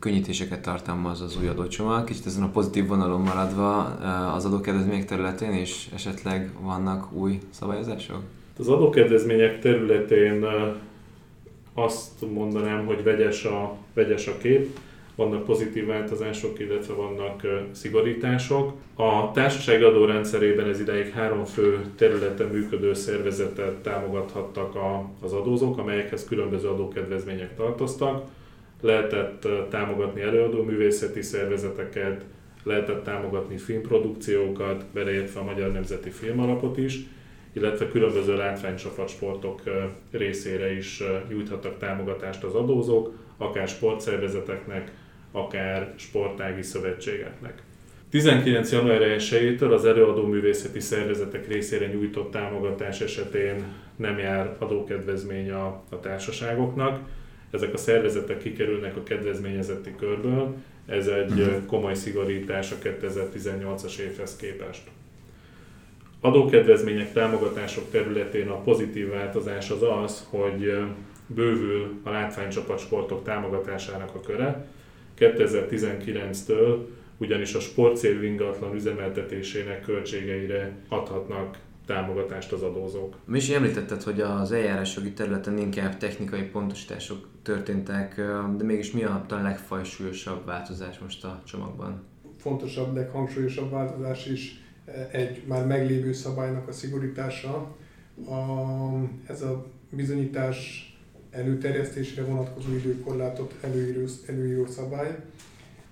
könnyítéseket 0.00 0.62
tartalmaz 0.62 1.20
az 1.20 1.38
új 1.40 1.48
adócsomag. 1.48 2.04
Kicsit 2.04 2.26
ezen 2.26 2.42
a 2.42 2.48
pozitív 2.48 2.86
vonalon 2.86 3.20
maradva 3.20 3.84
az 4.34 4.44
adókedvezmények 4.44 5.04
területén 5.04 5.52
is 5.52 5.88
esetleg 5.94 6.50
vannak 6.60 7.12
új 7.12 7.38
szabályozások? 7.50 8.22
Az 8.58 8.68
adókedvezmények 8.68 9.60
területén 9.60 10.44
azt 11.74 12.30
mondanám, 12.32 12.86
hogy 12.86 13.02
vegyes 13.02 13.44
a, 13.44 13.76
vegyes 13.94 14.26
a 14.26 14.38
kép 14.38 14.78
vannak 15.14 15.44
pozitív 15.44 15.86
változások, 15.86 16.58
illetve 16.58 16.94
vannak 16.94 17.46
szigorítások. 17.70 18.72
A 18.94 19.30
társasági 19.30 19.82
adórendszerében 19.82 20.68
ez 20.68 20.80
ideig 20.80 21.10
három 21.12 21.44
fő 21.44 21.84
területen 21.96 22.48
működő 22.48 22.94
szervezetet 22.94 23.74
támogathattak 23.74 24.74
az 25.22 25.32
adózók, 25.32 25.78
amelyekhez 25.78 26.24
különböző 26.24 26.68
adókedvezmények 26.68 27.56
tartoztak. 27.56 28.22
Lehetett 28.80 29.48
támogatni 29.70 30.20
előadóművészeti 30.20 31.22
szervezeteket, 31.22 32.24
lehetett 32.62 33.04
támogatni 33.04 33.56
filmprodukciókat, 33.56 34.84
beleértve 34.92 35.40
a 35.40 35.44
Magyar 35.44 35.72
Nemzeti 35.72 36.10
Filmalapot 36.10 36.78
is, 36.78 36.98
illetve 37.52 37.88
különböző 37.88 38.36
látványcsapatsportok 38.36 39.62
részére 40.10 40.72
is 40.72 41.02
nyújthattak 41.28 41.78
támogatást 41.78 42.44
az 42.44 42.54
adózók, 42.54 43.12
akár 43.36 43.68
sportszervezeteknek, 43.68 44.92
akár 45.32 45.92
sportági 45.96 46.62
szövetségeknek. 46.62 47.62
19. 48.10 48.72
január 48.72 49.00
1-től 49.18 49.72
az 49.72 49.84
előadó 49.84 50.26
művészeti 50.26 50.80
szervezetek 50.80 51.48
részére 51.48 51.86
nyújtott 51.86 52.30
támogatás 52.30 53.00
esetén 53.00 53.64
nem 53.96 54.18
jár 54.18 54.56
adókedvezmény 54.58 55.50
a, 55.50 55.82
a 55.90 56.00
társaságoknak. 56.00 57.00
Ezek 57.50 57.74
a 57.74 57.76
szervezetek 57.76 58.38
kikerülnek 58.38 58.96
a 58.96 59.02
kedvezményezeti 59.02 59.94
körből, 59.98 60.54
ez 60.86 61.06
egy 61.06 61.30
uh-huh. 61.30 61.66
komoly 61.66 61.94
szigorítás 61.94 62.72
a 62.72 62.76
2018-as 62.82 63.98
évhez 63.98 64.36
képest. 64.36 64.82
Adókedvezmények, 66.20 67.12
támogatások 67.12 67.90
területén 67.90 68.48
a 68.48 68.62
pozitív 68.62 69.10
változás 69.10 69.70
az 69.70 69.82
az, 70.02 70.26
hogy 70.30 70.72
bővül 71.26 72.00
a 72.02 72.10
látványcsapatsportok 72.10 73.24
támogatásának 73.24 74.14
a 74.14 74.20
köre, 74.20 74.66
2019-től 75.18 76.76
ugyanis 77.16 77.54
a 77.54 77.60
sportcélú 77.60 78.22
ingatlan 78.22 78.74
üzemeltetésének 78.74 79.80
költségeire 79.80 80.72
adhatnak 80.88 81.58
támogatást 81.90 82.52
az 82.52 82.62
adózók. 82.62 83.16
Mi 83.24 83.36
is 83.36 83.48
említetted, 83.48 84.02
hogy 84.02 84.20
az 84.20 84.52
eljárásjogi 84.52 85.12
területen 85.12 85.58
inkább 85.58 85.96
technikai 85.96 86.42
pontosítások 86.42 87.28
történtek, 87.42 88.14
de 88.56 88.64
mégis 88.64 88.92
mi 88.92 89.04
a 89.04 89.24
talán 89.26 89.44
legfajsúlyosabb 89.44 90.46
változás 90.46 90.98
most 90.98 91.24
a 91.24 91.42
csomagban? 91.46 92.02
Fontosabb, 92.38 92.94
leghangsúlyosabb 92.94 93.70
változás 93.70 94.26
is 94.26 94.60
egy 95.10 95.42
már 95.46 95.66
meglévő 95.66 96.12
szabálynak 96.12 96.68
a 96.68 96.72
szigorítása. 96.72 97.76
A, 98.26 98.44
ez 99.26 99.42
a 99.42 99.66
bizonyítás 99.90 100.88
előterjesztésre 101.30 102.24
vonatkozó 102.24 102.72
időkorlátot 102.72 103.54
előíró, 103.60 104.04
előíró 104.26 104.66
szabály. 104.66 105.18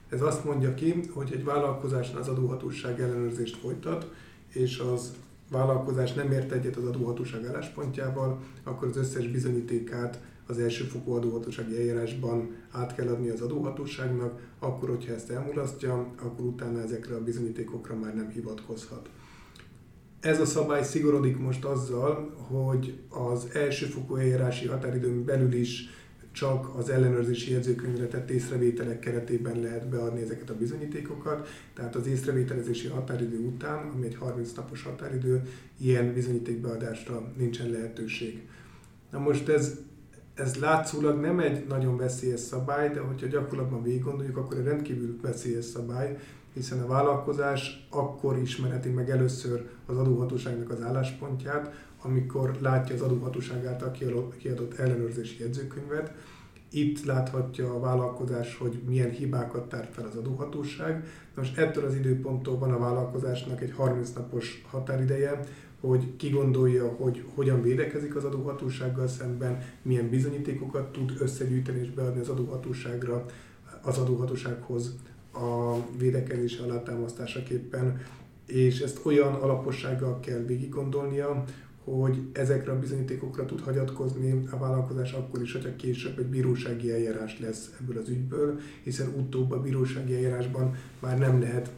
Ez 0.08 0.20
azt 0.20 0.44
mondja 0.44 0.74
ki, 0.74 1.00
hogy 1.10 1.30
egy 1.32 1.44
vállalkozásnál 1.44 2.20
az 2.20 2.28
adóhatóság 2.28 3.00
ellenőrzést 3.00 3.56
folytat, 3.56 4.10
és 4.48 4.78
az 4.78 5.12
vállalkozás 5.50 6.12
nem 6.12 6.32
ért 6.32 6.52
egyet 6.52 6.76
az 6.76 6.84
adóhatóság 6.84 7.46
álláspontjával, 7.46 8.40
akkor 8.64 8.88
az 8.88 8.96
összes 8.96 9.26
bizonyítékát 9.26 10.20
az 10.46 10.58
elsőfokú 10.58 11.12
adóhatósági 11.12 11.76
eljárásban 11.76 12.56
át 12.70 12.94
kell 12.94 13.08
adni 13.08 13.28
az 13.28 13.40
adóhatóságnak, 13.40 14.40
akkor, 14.58 14.88
hogyha 14.88 15.14
ezt 15.14 15.30
elmulasztja, 15.30 16.12
akkor 16.22 16.44
utána 16.44 16.80
ezekre 16.80 17.14
a 17.14 17.22
bizonyítékokra 17.22 17.94
már 17.94 18.14
nem 18.14 18.28
hivatkozhat. 18.28 19.08
Ez 20.20 20.40
a 20.40 20.46
szabály 20.46 20.84
szigorodik 20.84 21.38
most 21.38 21.64
azzal, 21.64 22.34
hogy 22.36 22.98
az 23.08 23.48
elsőfokú 23.52 24.16
eljárási 24.16 24.66
határidőn 24.66 25.24
belül 25.24 25.52
is 25.52 25.88
csak 26.38 26.76
az 26.76 26.88
ellenőrzési 26.88 27.52
jegyzőkönyvre 27.52 28.06
tett 28.06 28.30
észrevételek 28.30 28.98
keretében 28.98 29.60
lehet 29.60 29.88
beadni 29.88 30.20
ezeket 30.20 30.50
a 30.50 30.56
bizonyítékokat, 30.56 31.48
tehát 31.74 31.94
az 31.94 32.06
észrevételezési 32.06 32.88
határidő 32.88 33.38
után, 33.38 33.88
ami 33.94 34.06
egy 34.06 34.16
30 34.16 34.52
napos 34.52 34.82
határidő, 34.82 35.42
ilyen 35.80 36.12
bizonyítékbeadásra 36.12 37.32
nincsen 37.36 37.70
lehetőség. 37.70 38.48
Na 39.10 39.18
most 39.18 39.48
ez, 39.48 39.78
ez 40.34 40.56
látszólag 40.56 41.20
nem 41.20 41.40
egy 41.40 41.66
nagyon 41.66 41.96
veszélyes 41.96 42.40
szabály, 42.40 42.90
de 42.90 43.00
hogyha 43.00 43.26
gyakorlatban 43.26 43.82
végig 43.82 44.02
gondoljuk, 44.02 44.36
akkor 44.36 44.56
egy 44.56 44.64
rendkívül 44.64 45.18
veszélyes 45.22 45.64
szabály, 45.64 46.18
hiszen 46.52 46.82
a 46.82 46.86
vállalkozás 46.86 47.86
akkor 47.90 48.38
ismerheti 48.38 48.88
meg 48.88 49.10
először 49.10 49.68
az 49.86 49.96
adóhatóságnak 49.96 50.70
az 50.70 50.82
álláspontját, 50.82 51.86
amikor 52.02 52.56
látja 52.60 52.94
az 52.94 53.00
adóhatóság 53.00 53.66
által 53.66 53.90
kiadott 54.38 54.74
ellenőrzési 54.78 55.42
jegyzőkönyvet. 55.42 56.12
Itt 56.70 57.04
láthatja 57.04 57.74
a 57.74 57.80
vállalkozás, 57.80 58.56
hogy 58.56 58.82
milyen 58.86 59.10
hibákat 59.10 59.68
tárt 59.68 59.94
fel 59.94 60.06
az 60.06 60.16
adóhatóság. 60.16 61.06
Most 61.34 61.58
ettől 61.58 61.84
az 61.84 61.94
időponttól 61.94 62.58
van 62.58 62.72
a 62.72 62.78
vállalkozásnak 62.78 63.60
egy 63.60 63.72
30 63.72 64.10
napos 64.12 64.64
határideje, 64.70 65.40
hogy 65.80 66.16
kigondolja, 66.16 66.88
hogy 66.88 67.24
hogyan 67.34 67.62
védekezik 67.62 68.16
az 68.16 68.24
adóhatósággal 68.24 69.08
szemben, 69.08 69.62
milyen 69.82 70.08
bizonyítékokat 70.08 70.92
tud 70.92 71.16
összegyűjteni 71.18 71.80
és 71.80 71.90
beadni 71.90 72.20
az 72.20 72.28
adóhatóságra, 72.28 73.24
az 73.82 73.98
adóhatósághoz 73.98 74.94
a 75.32 75.76
védekezés 75.98 76.58
alátámasztásaképpen, 76.58 78.00
és 78.46 78.80
ezt 78.80 79.00
olyan 79.02 79.34
alapossággal 79.34 80.20
kell 80.20 80.38
végig 80.38 80.68
gondolnia, 80.68 81.44
hogy 81.84 82.18
ezekre 82.32 82.72
a 82.72 82.78
bizonyítékokra 82.78 83.44
tud 83.44 83.60
hagyatkozni 83.60 84.44
a 84.50 84.56
vállalkozás 84.56 85.12
akkor 85.12 85.42
is, 85.42 85.52
hogyha 85.52 85.76
később 85.76 86.18
egy 86.18 86.26
bírósági 86.26 86.92
eljárás 86.92 87.38
lesz 87.38 87.70
ebből 87.80 87.98
az 87.98 88.08
ügyből, 88.08 88.60
hiszen 88.82 89.08
utóbb 89.16 89.50
a 89.50 89.60
bírósági 89.60 90.14
eljárásban 90.14 90.74
már 91.00 91.18
nem 91.18 91.40
lehet 91.40 91.70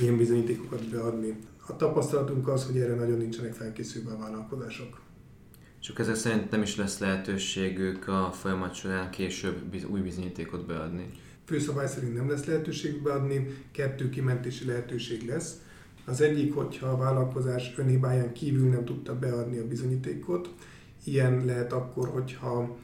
ilyen 0.00 0.16
bizonyítékokat 0.16 0.88
beadni. 0.88 1.36
A 1.66 1.76
tapasztalatunk 1.76 2.48
az, 2.48 2.66
hogy 2.66 2.78
erre 2.78 2.94
nagyon 2.94 3.18
nincsenek 3.18 3.52
felkészülve 3.52 4.12
a 4.12 4.18
vállalkozások. 4.18 5.00
Csak 5.80 5.98
ezek 5.98 6.14
szerint 6.14 6.50
nem 6.50 6.62
is 6.62 6.76
lesz 6.76 6.98
lehetőségük 6.98 8.08
a 8.08 8.30
folyamat 8.32 8.74
során 8.74 9.10
később 9.10 9.74
új 9.90 10.00
bizonyítékot 10.00 10.66
beadni 10.66 11.10
főszabály 11.44 11.88
szerint 11.88 12.14
nem 12.14 12.30
lesz 12.30 12.44
lehetőség 12.44 13.02
beadni, 13.02 13.64
kettő 13.70 14.08
kimentési 14.08 14.66
lehetőség 14.66 15.26
lesz. 15.26 15.60
Az 16.04 16.20
egyik, 16.20 16.54
hogyha 16.54 16.86
a 16.86 16.96
vállalkozás 16.96 17.74
önhibáján 17.76 18.32
kívül 18.32 18.68
nem 18.68 18.84
tudta 18.84 19.18
beadni 19.18 19.58
a 19.58 19.66
bizonyítékot, 19.66 20.50
ilyen 21.04 21.44
lehet 21.44 21.72
akkor, 21.72 22.08
hogyha 22.08 22.76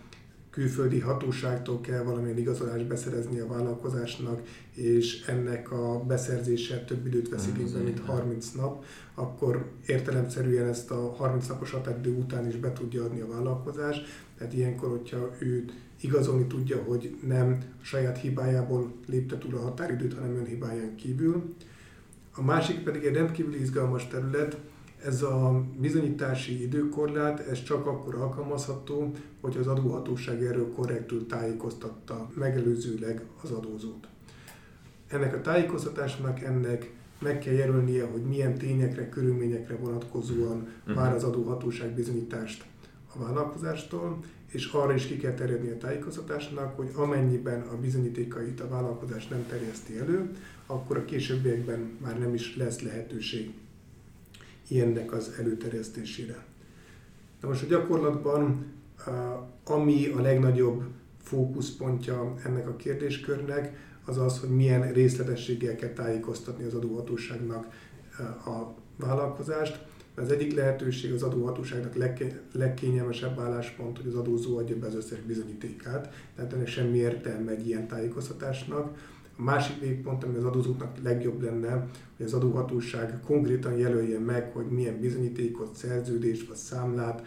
külföldi 0.50 0.98
hatóságtól 0.98 1.80
kell 1.80 2.02
valamilyen 2.02 2.38
igazolást 2.38 2.86
beszerezni 2.86 3.38
a 3.38 3.46
vállalkozásnak, 3.46 4.42
és 4.74 5.24
ennek 5.26 5.72
a 5.72 6.04
beszerzése 6.06 6.84
több 6.84 7.06
időt 7.06 7.28
vesz 7.28 7.46
igénybe, 7.46 7.78
mint 7.78 8.00
30 8.00 8.50
nap, 8.50 8.84
akkor 9.14 9.70
értelemszerűen 9.86 10.68
ezt 10.68 10.90
a 10.90 11.14
30 11.16 11.46
napos 11.46 11.70
határidő 11.70 12.10
után 12.10 12.48
is 12.48 12.56
be 12.56 12.72
tudja 12.72 13.04
adni 13.04 13.20
a 13.20 13.28
vállalkozás. 13.28 13.96
Tehát 14.38 14.52
ilyenkor, 14.52 14.88
hogyha 14.88 15.30
ő 15.38 15.64
igazolni 16.00 16.46
tudja, 16.46 16.82
hogy 16.82 17.16
nem 17.26 17.58
saját 17.80 18.18
hibájából 18.18 18.92
lépte 19.06 19.38
túl 19.38 19.54
a 19.54 19.62
határidőt, 19.62 20.14
hanem 20.14 20.36
ön 20.36 20.46
hibáján 20.46 20.94
kívül. 20.94 21.54
A 22.34 22.42
másik 22.42 22.82
pedig 22.82 23.04
egy 23.04 23.14
rendkívül 23.14 23.54
izgalmas 23.54 24.08
terület, 24.08 24.58
ez 25.04 25.22
a 25.22 25.64
bizonyítási 25.76 26.62
időkorlát, 26.62 27.40
ez 27.40 27.62
csak 27.62 27.86
akkor 27.86 28.14
alkalmazható, 28.14 29.12
hogy 29.40 29.56
az 29.56 29.66
adóhatóság 29.66 30.44
erről 30.44 30.72
korrektül 30.72 31.26
tájékoztatta 31.26 32.30
megelőzőleg 32.34 33.22
az 33.42 33.50
adózót. 33.50 34.08
Ennek 35.08 35.34
a 35.34 35.40
tájékoztatásnak 35.40 36.40
ennek 36.42 36.92
meg 37.20 37.38
kell 37.38 37.54
jelölnie, 37.54 38.04
hogy 38.04 38.22
milyen 38.22 38.54
tényekre, 38.54 39.08
körülményekre 39.08 39.76
vonatkozóan 39.76 40.68
uh-huh. 40.80 40.94
vár 40.94 41.14
az 41.14 41.24
adóhatóság 41.24 41.94
bizonyítást 41.94 42.64
a 43.14 43.18
vállalkozástól, 43.22 44.18
és 44.48 44.66
arra 44.66 44.94
is 44.94 45.06
ki 45.06 45.16
kell 45.16 45.34
terjedni 45.34 45.70
a 45.70 45.76
tájékoztatásnak, 45.76 46.76
hogy 46.76 46.90
amennyiben 46.94 47.60
a 47.60 47.76
bizonyítékait 47.76 48.60
a 48.60 48.68
vállalkozás 48.68 49.28
nem 49.28 49.46
terjeszti 49.48 49.98
elő, 49.98 50.30
akkor 50.66 50.96
a 50.96 51.04
későbbiekben 51.04 51.96
már 52.02 52.18
nem 52.18 52.34
is 52.34 52.56
lesz 52.56 52.80
lehetőség 52.80 53.52
ilyennek 54.68 55.12
az 55.12 55.34
előterjesztésére. 55.38 56.44
Na 57.40 57.48
most 57.48 57.62
a 57.62 57.66
gyakorlatban, 57.66 58.66
ami 59.64 60.06
a 60.06 60.20
legnagyobb 60.20 60.82
fókuszpontja 61.22 62.34
ennek 62.44 62.68
a 62.68 62.76
kérdéskörnek, 62.76 63.86
az 64.04 64.18
az, 64.18 64.40
hogy 64.40 64.48
milyen 64.48 64.92
részletességgel 64.92 65.76
kell 65.76 65.92
tájékoztatni 65.92 66.64
az 66.64 66.74
adóhatóságnak 66.74 67.66
a 68.46 68.74
vállalkozást, 68.96 69.86
Az 70.20 70.30
egyik 70.30 70.54
lehetőség 70.54 71.12
az 71.12 71.22
adóhatóságnak 71.22 71.94
legkényelmesebb 72.52 73.38
álláspont, 73.38 73.96
hogy 73.96 74.06
az 74.06 74.14
adózó 74.14 74.56
adja 74.56 74.76
be 74.78 74.86
az 74.86 74.94
összes 74.94 75.20
bizonyítékát, 75.20 76.12
tehát 76.36 76.52
ennek 76.52 76.66
semmi 76.66 76.96
értelme 76.96 77.50
egy 77.50 77.66
ilyen 77.66 77.88
tájékoztatásnak. 77.88 78.96
A 79.38 79.42
másik 79.42 79.80
végpont, 79.80 80.24
ami 80.24 80.36
az 80.36 80.44
adózóknak 80.44 80.96
legjobb 81.02 81.42
lenne, 81.42 81.86
hogy 82.16 82.26
az 82.26 82.32
adóhatóság 82.32 83.20
konkrétan 83.26 83.76
jelölje 83.76 84.18
meg, 84.18 84.52
hogy 84.52 84.66
milyen 84.66 85.00
bizonyítékot, 85.00 85.76
szerződést 85.76 86.48
vagy 86.48 86.56
számlát 86.56 87.26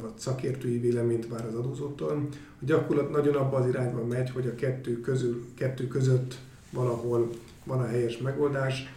vagy 0.00 0.12
szakértői 0.16 0.78
véleményt 0.78 1.28
vár 1.28 1.46
az 1.46 1.54
adózótól. 1.54 2.28
A 2.60 2.64
gyakorlat 2.64 3.10
nagyon 3.10 3.34
abba 3.34 3.56
az 3.56 3.66
irányba 3.66 4.04
megy, 4.04 4.30
hogy 4.30 4.46
a 4.46 4.54
kettő, 4.54 5.00
közül, 5.00 5.44
kettő 5.54 5.86
között 5.86 6.38
valahol 6.70 7.30
van 7.64 7.80
a 7.80 7.86
helyes 7.86 8.18
megoldás, 8.18 8.92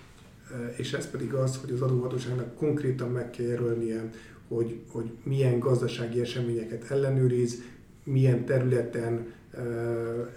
és 0.78 0.94
ez 0.94 1.10
pedig 1.10 1.34
az, 1.34 1.58
hogy 1.58 1.72
az 1.72 1.82
adóhatóságnak 1.82 2.56
konkrétan 2.56 3.12
meg 3.12 3.30
kell 3.30 3.46
jelölnie, 3.46 4.10
hogy, 4.48 4.80
hogy 4.92 5.12
milyen 5.24 5.60
gazdasági 5.60 6.20
eseményeket 6.20 6.92
ellenőriz, 6.92 7.62
milyen 8.04 8.46
területen 8.46 9.26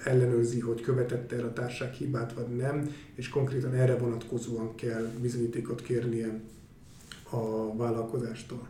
ellenőrzi, 0.04 0.60
hogy 0.60 0.80
követette 0.80 1.36
el 1.36 1.44
a 1.44 1.52
társaság 1.52 1.92
hibát 1.92 2.32
vagy 2.32 2.56
nem, 2.56 2.94
és 3.14 3.28
konkrétan 3.28 3.74
erre 3.74 3.96
vonatkozóan 3.96 4.74
kell 4.74 5.10
bizonyítékot 5.20 5.82
kérnie 5.82 6.40
a 7.30 7.76
vállalkozástól. 7.76 8.68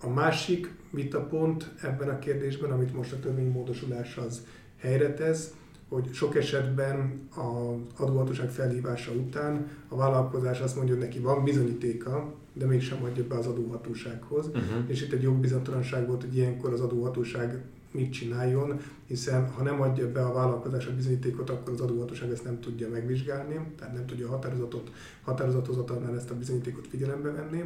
A 0.00 0.08
másik 0.08 0.70
vitapont 0.90 1.70
ebben 1.82 2.08
a 2.08 2.18
kérdésben, 2.18 2.70
amit 2.70 2.94
most 2.94 3.12
a 3.12 3.18
törvénymódosulás 3.18 4.16
az 4.16 4.46
helyre 4.76 5.14
tesz, 5.14 5.54
hogy 5.90 6.12
sok 6.12 6.36
esetben 6.36 7.28
az 7.34 8.02
adóhatóság 8.04 8.50
felhívása 8.50 9.12
után 9.12 9.66
a 9.88 9.96
vállalkozás 9.96 10.60
azt 10.60 10.76
mondja, 10.76 10.94
hogy 10.94 11.04
neki 11.04 11.18
van 11.18 11.44
bizonyítéka, 11.44 12.32
de 12.52 12.66
mégsem 12.66 13.02
adja 13.04 13.26
be 13.26 13.34
az 13.34 13.46
adóhatósághoz. 13.46 14.46
Uh-huh. 14.46 14.84
És 14.86 15.02
itt 15.02 15.12
egy 15.12 15.22
jogbizonytalanság 15.22 16.06
volt, 16.06 16.22
hogy 16.22 16.36
ilyenkor 16.36 16.72
az 16.72 16.80
adóhatóság 16.80 17.62
mit 17.90 18.12
csináljon, 18.12 18.80
hiszen 19.06 19.50
ha 19.50 19.62
nem 19.62 19.80
adja 19.80 20.12
be 20.12 20.24
a 20.24 20.32
vállalkozás 20.32 20.86
a 20.86 20.94
bizonyítékot, 20.94 21.50
akkor 21.50 21.72
az 21.72 21.80
adóhatóság 21.80 22.30
ezt 22.30 22.44
nem 22.44 22.60
tudja 22.60 22.88
megvizsgálni, 22.88 23.60
tehát 23.78 23.94
nem 23.94 24.06
tudja 24.06 24.26
a 24.26 24.30
határozatot, 24.30 24.90
határozathozatalnál 25.22 26.16
ezt 26.16 26.30
a 26.30 26.38
bizonyítékot 26.38 26.86
figyelembe 26.86 27.30
venni 27.30 27.64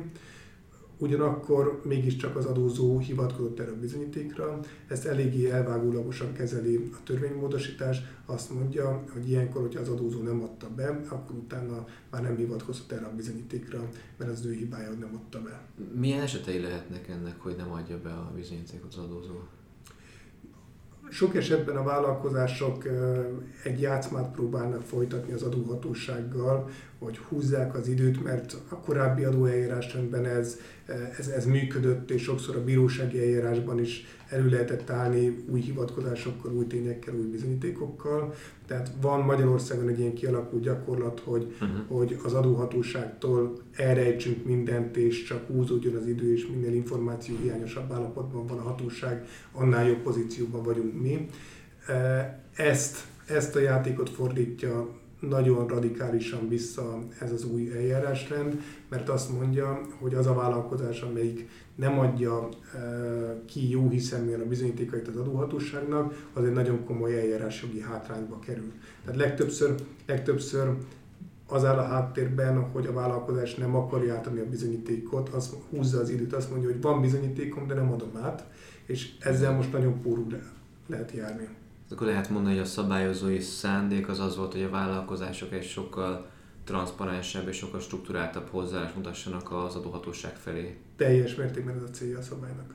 ugyanakkor 0.98 1.80
mégiscsak 1.85 2.37
az 2.37 2.44
adózó 2.44 2.98
hivatkozott 2.98 3.59
erre 3.61 3.70
a 3.70 3.78
bizonyítékra, 3.80 4.61
ezt 4.88 5.04
eléggé 5.04 5.50
elvágólagosan 5.50 6.33
kezeli 6.33 6.90
a 6.92 7.02
törvénymódosítás, 7.04 8.02
azt 8.26 8.50
mondja, 8.50 9.04
hogy 9.12 9.28
ilyenkor, 9.28 9.62
hogyha 9.62 9.80
az 9.80 9.88
adózó 9.88 10.22
nem 10.22 10.42
adta 10.42 10.68
be, 10.76 11.00
akkor 11.09 11.37
utána 11.37 11.87
már 12.11 12.22
nem 12.22 12.37
hivatkozott 12.37 12.92
erre 12.92 13.07
a 13.07 13.14
bizonyítékra, 13.14 13.88
mert 14.16 14.30
az 14.30 14.44
ő 14.44 14.52
hibája, 14.52 14.88
hogy 14.88 14.98
nem 14.98 15.14
adta 15.14 15.42
be. 15.42 15.61
Milyen 15.94 16.20
esetei 16.20 16.61
lehetnek 16.61 17.09
ennek, 17.09 17.40
hogy 17.40 17.54
nem 17.57 17.72
adja 17.72 18.00
be 18.00 18.11
a 18.11 18.33
bizonyítékot 18.35 18.94
az 18.94 19.04
adózó? 19.04 19.35
Sok 21.11 21.35
esetben 21.35 21.76
a 21.76 21.83
vállalkozások 21.83 22.85
egy 23.64 23.80
játszmát 23.80 24.33
próbálnak 24.33 24.83
folytatni 24.83 25.33
az 25.33 25.42
adóhatósággal, 25.42 26.68
hogy 26.98 27.18
húzzák 27.18 27.74
az 27.74 27.88
időt, 27.88 28.22
mert 28.22 28.57
a 28.68 28.74
korábbi 28.74 29.24
adóeljárásrendben 29.24 30.24
ez, 30.24 30.59
ez, 31.18 31.28
ez 31.28 31.46
működött, 31.46 32.11
és 32.11 32.22
sokszor 32.22 32.57
a 32.57 32.64
bírósági 32.64 33.18
eljárásban 33.18 33.80
is 33.80 34.04
elő 34.28 34.48
lehetett 34.48 34.90
állni 34.90 35.44
új 35.48 35.61
hivatkozásokkal, 35.61 36.52
új 36.52 36.66
tényekkel, 36.66 37.14
új 37.14 37.26
bizonyítékokkal. 37.26 38.35
Tehát 38.66 38.90
van 39.00 39.20
Magyarországon 39.20 39.88
egy 39.88 39.98
ilyen 39.98 40.14
kialakult 40.14 40.62
gyakorlat, 40.62 41.20
hogy, 41.24 41.54
uh-huh. 41.61 41.98
hogy 41.98 42.18
az 42.24 42.33
adóhatóságtól 42.33 43.59
elrejtsünk 43.76 44.44
mindent, 44.44 44.96
és 44.96 45.22
csak 45.22 45.46
húzódjon 45.46 45.94
az 45.94 46.07
idő, 46.07 46.33
és 46.33 46.46
minél 46.46 46.74
információ 46.74 47.37
hiányosabb 47.42 47.92
állapotban 47.92 48.46
van 48.46 48.59
a 48.59 48.62
hatóság, 48.62 49.26
annál 49.52 49.87
jobb 49.87 50.02
pozícióban 50.02 50.62
vagyunk 50.62 51.00
mi. 51.00 51.26
Ezt, 52.57 52.96
ezt 53.26 53.57
a 53.57 53.61
játékot 53.61 54.11
fordítja 54.11 55.02
nagyon 55.28 55.66
radikálisan 55.66 56.48
vissza 56.48 56.98
ez 57.20 57.32
az 57.32 57.44
új 57.44 57.70
eljárásrend, 57.76 58.60
mert 58.88 59.08
azt 59.08 59.38
mondja, 59.38 59.80
hogy 59.98 60.14
az 60.14 60.26
a 60.26 60.34
vállalkozás, 60.34 61.00
amelyik 61.00 61.48
nem 61.74 61.98
adja 61.98 62.48
e, 62.74 62.78
ki 63.46 63.70
jó 63.70 63.88
hiszeműen 63.88 64.40
a 64.40 64.46
bizonyítékait 64.46 65.08
az 65.08 65.16
adóhatóságnak, 65.16 66.28
az 66.32 66.44
egy 66.44 66.52
nagyon 66.52 66.84
komoly 66.84 67.18
eljárásjogi 67.18 67.80
hátrányba 67.80 68.38
kerül. 68.38 68.72
Tehát 69.04 69.20
legtöbbször, 69.20 69.74
legtöbbször 70.06 70.76
az 71.48 71.64
áll 71.64 71.78
a 71.78 71.82
háttérben, 71.82 72.60
hogy 72.60 72.87
a 72.87 72.92
vállalkozás 72.92 73.54
nem 73.54 73.76
akarja 73.76 74.14
átadni 74.14 74.40
a 74.40 74.48
bizonyítékot, 74.48 75.28
az 75.28 75.56
húzza 75.70 76.00
az 76.00 76.10
időt, 76.10 76.32
azt 76.32 76.50
mondja, 76.50 76.68
hogy 76.68 76.80
van 76.80 77.00
bizonyítékom, 77.00 77.66
de 77.66 77.74
nem 77.74 77.92
adom 77.92 78.16
át, 78.22 78.44
és 78.87 79.12
ezzel 79.20 79.52
most 79.52 79.72
nagyon 79.72 80.00
pórul 80.00 80.26
lehet 80.87 81.12
járni 81.12 81.48
akkor 81.94 82.07
lehet 82.07 82.30
mondani, 82.30 82.54
hogy 82.54 82.64
a 82.64 82.68
szabályozói 82.68 83.40
szándék 83.40 84.09
az 84.09 84.18
az 84.20 84.37
volt, 84.37 84.52
hogy 84.52 84.62
a 84.62 84.70
vállalkozások 84.70 85.52
egy 85.52 85.64
sokkal 85.64 86.26
transzparensebb 86.64 87.48
és 87.48 87.57
sokkal 87.57 87.80
struktúráltabb 87.80 88.48
hozzáállást 88.50 88.96
mutassanak 88.96 89.52
az 89.52 89.74
adóhatóság 89.74 90.37
felé. 90.37 90.76
Teljes 90.96 91.35
mértékben 91.35 91.76
ez 91.76 91.83
a 91.83 91.90
célja 91.90 92.18
a 92.18 92.22
szabálynak. 92.22 92.74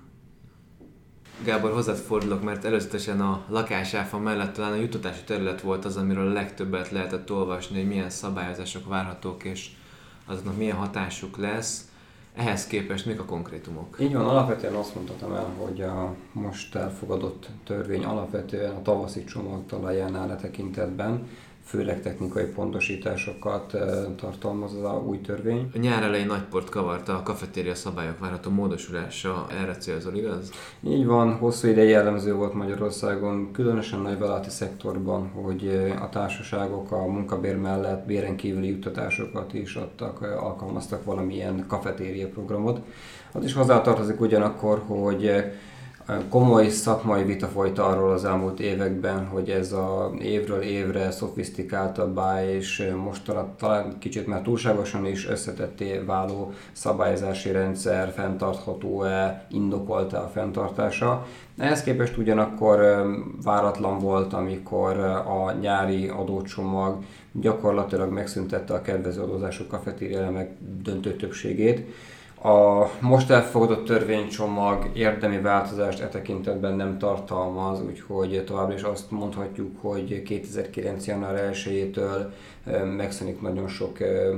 Gábor, 1.44 1.72
hozzád 1.72 1.98
fordulok, 1.98 2.44
mert 2.44 2.66
előzetesen 2.66 3.22
a 3.22 3.46
lakásáfa 3.50 4.20
mellett 4.20 4.54
talán 4.54 4.72
a 4.72 4.76
juttatási 4.76 5.24
terület 5.24 5.62
volt 5.62 5.86
az, 5.86 5.98
amiről 5.98 6.28
a 6.28 6.34
legtöbbet 6.34 6.90
lehetett 6.90 7.32
olvasni, 7.32 7.78
hogy 7.78 7.88
milyen 7.88 8.10
szabályozások 8.10 8.88
várhatók, 8.88 9.44
és 9.44 9.70
azoknak 10.26 10.58
milyen 10.58 10.78
hatásuk 10.78 11.38
lesz. 11.38 11.89
Ehhez 12.40 12.68
képest 12.68 13.06
mik 13.06 13.20
a 13.20 13.26
konkrétumok? 13.26 13.98
Így 14.00 14.14
van, 14.14 14.28
alapvetően 14.28 14.74
azt 14.74 14.96
mondhatom 14.96 15.34
el, 15.34 15.54
hogy 15.58 15.82
a 15.82 16.16
most 16.32 16.76
elfogadott 16.76 17.50
törvény 17.64 18.04
alapvetően 18.04 18.76
a 18.76 18.82
tavaszi 18.82 19.24
csomag 19.24 19.66
talaján 19.66 20.16
áll 20.16 20.30
a 20.30 20.36
tekintetben, 20.36 21.28
főleg 21.70 22.02
technikai 22.02 22.46
pontosításokat 22.46 23.78
tartalmaz 24.16 24.74
az 24.74 24.84
a 24.84 25.04
új 25.06 25.22
törvény. 25.22 25.70
A 25.74 25.78
nyár 25.78 26.04
elején 26.04 26.26
nagyport 26.26 26.70
kavarta 26.70 27.16
a 27.16 27.24
kafetéria 27.24 27.76
szabályok 27.76 28.20
várható 28.20 28.50
módosulása, 28.50 29.48
erre 29.62 29.76
célzol, 29.76 30.16
igaz? 30.16 30.52
Így 30.84 31.06
van, 31.06 31.34
hosszú 31.38 31.68
ideig 31.68 31.90
jellemző 31.90 32.34
volt 32.34 32.54
Magyarországon, 32.54 33.52
különösen 33.52 34.00
nagy 34.00 34.20
vállalati 34.20 34.50
szektorban, 34.50 35.28
hogy 35.28 35.94
a 36.02 36.10
társaságok 36.10 36.92
a 36.92 37.06
munkabér 37.06 37.58
mellett 37.58 38.06
béren 38.06 38.36
kívüli 38.36 38.68
juttatásokat 38.68 39.54
is 39.54 39.76
adtak, 39.76 40.22
alkalmaztak 40.22 41.04
valamilyen 41.04 41.66
kafetéria 41.68 42.28
programot. 42.28 42.80
Az 43.32 43.44
is 43.44 43.54
hozzátartozik 43.54 44.22
ugyanakkor, 44.22 44.84
hogy 44.88 45.32
Komoly 46.30 46.70
szakmai 46.70 47.24
vita 47.24 47.48
folyt 47.48 47.80
arról 47.80 48.12
az 48.12 48.26
elmúlt 48.26 48.60
években, 48.60 49.28
hogy 49.28 49.50
ez 49.50 49.72
a 49.72 50.12
évről 50.20 50.62
évre 50.62 51.12
szofisztikáltabbá 51.12 52.46
és 52.46 52.92
mostanra 53.04 53.54
talán 53.58 53.98
kicsit 54.00 54.28
már 54.28 54.42
túlságosan 54.42 55.06
is 55.06 55.28
összetetté 55.28 55.98
váló 55.98 56.52
szabályozási 56.72 57.52
rendszer 57.52 58.12
fenntartható-e, 58.16 59.46
indokolta 59.50 60.24
a 60.24 60.28
fenntartása. 60.28 61.26
Ehhez 61.58 61.84
képest 61.84 62.18
ugyanakkor 62.18 63.06
váratlan 63.44 64.00
volt, 64.00 64.34
amikor 64.34 64.98
a 65.26 65.52
nyári 65.62 66.08
adócsomag 66.08 67.04
gyakorlatilag 67.32 68.12
megszüntette 68.12 68.74
a 68.74 68.82
kedvező 68.82 69.22
adózású 69.22 69.64
kafetéria 69.68 70.48
döntő 70.84 71.16
többségét, 71.16 71.88
a 72.42 72.90
most 73.00 73.30
elfogadott 73.30 73.86
törvénycsomag 73.86 74.90
érdemi 74.94 75.42
változást 75.42 76.00
e 76.00 76.08
tekintetben 76.08 76.76
nem 76.76 76.98
tartalmaz, 76.98 77.82
úgyhogy 77.82 78.44
továbbra 78.46 78.74
is 78.74 78.82
azt 78.82 79.12
mondhatjuk, 79.12 79.82
hogy 79.82 80.24
2009. 80.24 81.08
január 81.08 81.50
1-től 81.54 82.32
megszűnik 82.96 83.42
nagyon 83.42 83.68
sok 83.68 83.98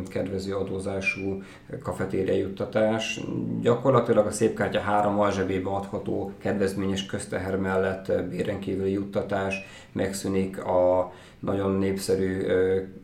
kedvező 0.09 0.55
adózású 0.55 1.43
kafetéria 1.83 2.35
juttatás. 2.35 3.19
Gyakorlatilag 3.61 4.25
a 4.25 4.31
szépkártya 4.31 4.79
három 4.79 5.19
alzsebébe 5.19 5.69
adható 5.69 6.31
kedvezményes 6.37 7.05
közteher 7.05 7.57
mellett 7.57 8.11
béren 8.29 8.59
kívüli 8.59 8.91
juttatás 8.91 9.55
megszűnik 9.91 10.65
a 10.65 11.11
nagyon 11.39 11.71
népszerű 11.71 12.45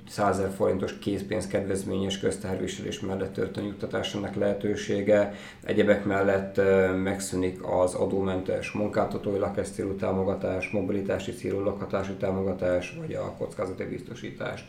100 0.07 0.41
forintos 0.55 0.97
készpénz 0.97 1.47
kedvezményes 1.47 2.19
közterviselés 2.19 2.99
mellett 2.99 3.33
történő 3.33 3.67
juttatásának 3.67 4.35
lehetősége. 4.35 5.33
Egyebek 5.63 6.05
mellett 6.05 6.61
megszűnik 7.03 7.59
az 7.63 7.93
adómentes 7.93 8.71
munkáltatói 8.71 9.37
lakásszélú 9.37 9.95
támogatás, 9.95 10.69
mobilitási 10.69 11.31
célú 11.31 11.59
lakhatási 11.59 12.13
támogatás, 12.13 12.97
vagy 12.99 13.13
a 13.13 13.33
kockázati 13.37 13.83
biztosítást. 13.83 14.65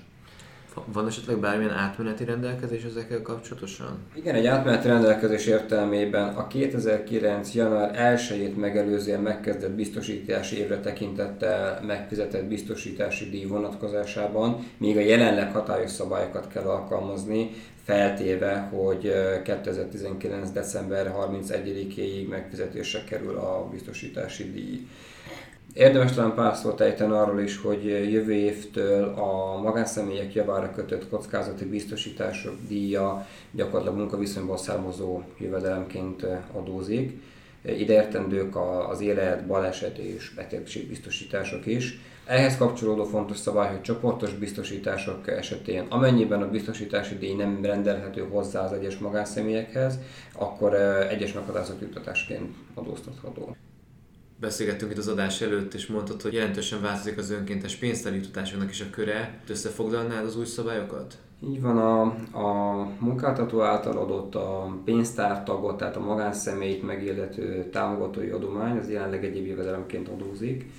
Van 0.87 1.07
esetleg 1.07 1.38
bármilyen 1.38 1.73
átmeneti 1.73 2.25
rendelkezés 2.25 2.83
ezekkel 2.83 3.23
kapcsolatosan? 3.23 3.99
Igen, 4.14 4.35
egy 4.35 4.47
átmeneti 4.47 4.88
rendelkezés 4.88 5.47
értelmében 5.47 6.29
a 6.35 6.47
2009. 6.47 7.55
január 7.55 8.17
1-ét 8.17 8.57
megelőzően 8.57 9.21
megkezdett 9.21 9.71
biztosítási 9.73 10.59
évre 10.59 10.81
tekintettel 10.81 11.81
megfizetett 11.87 12.45
biztosítási 12.45 13.31
díj 13.31 13.45
vonatkozásában 13.45 14.67
még 14.77 14.97
a 14.97 15.01
jelenleg 15.01 15.53
hatályos 15.53 15.91
szabályokat 15.91 16.49
kell 16.49 16.64
alkalmazni, 16.64 17.51
feltéve, 17.85 18.69
hogy 18.73 19.12
2019. 19.45 20.51
december 20.51 21.14
31-éig 21.19 22.29
megfizetésre 22.29 23.05
kerül 23.05 23.37
a 23.37 23.69
biztosítási 23.71 24.51
díj. 24.53 24.87
Érdemes 25.79 26.12
talán 26.12 26.35
pár 26.35 26.57
szót 26.57 26.81
ejteni 26.81 27.12
arról 27.12 27.41
is, 27.41 27.61
hogy 27.61 27.85
jövő 27.85 28.33
évtől 28.33 29.05
a 29.05 29.61
magánszemélyek 29.61 30.35
javára 30.35 30.71
kötött 30.71 31.09
kockázati 31.09 31.64
biztosítások 31.64 32.55
díja 32.69 33.27
gyakorlatilag 33.51 33.97
munkaviszonyból 33.97 34.57
származó 34.57 35.23
jövedelemként 35.38 36.27
adózik. 36.53 37.23
Ide 37.62 37.93
értendők 37.93 38.57
az 38.91 39.01
élet, 39.01 39.47
baleset 39.47 39.99
és 39.99 40.33
betegségbiztosítások 40.35 41.67
is. 41.67 42.01
Ehhez 42.27 42.57
kapcsolódó 42.57 43.05
fontos 43.05 43.38
szabály, 43.38 43.71
hogy 43.71 43.81
csoportos 43.81 44.35
biztosítások 44.35 45.29
esetén, 45.29 45.87
amennyiben 45.88 46.43
a 46.43 46.51
biztosítási 46.51 47.19
díj 47.19 47.35
nem 47.35 47.59
rendelhető 47.62 48.27
hozzá 48.31 48.64
az 48.64 48.73
egyes 48.73 48.99
magánszemélyekhez, 48.99 49.99
akkor 50.33 50.75
egyes 51.11 51.33
meghatározott 51.33 51.81
juttatásként 51.81 52.55
adóztatható. 52.75 53.57
Beszélgettünk 54.40 54.90
itt 54.90 54.98
az 54.98 55.09
adás 55.09 55.40
előtt, 55.40 55.74
és 55.74 55.87
mondtad, 55.87 56.22
hogy 56.22 56.33
jelentősen 56.33 56.81
változik 56.81 57.18
az 57.18 57.31
önkéntes 57.31 57.77
pénztári 57.77 58.16
juttatásoknak 58.16 58.70
is 58.70 58.81
a 58.81 58.90
köre. 58.90 59.40
Összefoglalnád 59.48 60.24
az 60.24 60.37
új 60.37 60.44
szabályokat? 60.44 61.18
Így 61.44 61.61
van, 61.61 61.79
a, 61.79 62.01
a 62.38 62.88
munkáltató 62.98 63.61
által 63.61 63.98
adott 63.98 64.35
a 64.35 64.77
pénztártagot, 64.85 65.77
tehát 65.77 65.96
a 65.96 66.01
magánszemélyt 66.01 66.83
megillető 66.83 67.68
támogatói 67.72 68.29
adomány, 68.29 68.79
az 68.79 68.90
jelenleg 68.90 69.24
egyéb 69.24 69.46
jövedelemként 69.46 70.09
adózik. 70.09 70.70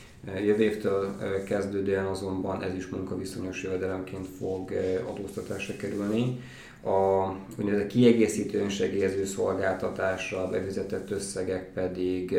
Jövő 0.45 0.63
évtől 0.63 1.15
kezdődően 1.43 2.05
azonban 2.05 2.63
ez 2.63 2.73
is 2.75 2.87
munkaviszonyos 2.87 3.63
jövedelemként 3.63 4.27
fog 4.27 4.71
adóztatásra 5.07 5.75
kerülni 5.75 6.39
a 6.83 7.31
úgynevezett 7.59 7.87
kiegészítő 7.87 8.59
önsegélyező 8.59 9.25
szolgáltatásra 9.25 10.49
befizetett 10.49 11.11
összegek 11.11 11.73
pedig 11.73 12.35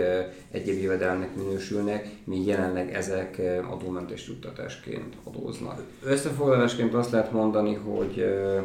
egyéb 0.51 0.83
jövedelmnek 0.83 1.37
minősülnek, 1.37 2.09
míg 2.25 2.47
jelenleg 2.47 2.95
ezek 2.95 3.41
adómentes 3.71 4.29
juttatásként 4.29 5.15
adóznak. 5.25 5.83
Összefoglalásként 6.05 6.95
azt 6.95 7.11
lehet 7.11 7.33
mondani, 7.33 7.75
hogy 7.75 8.25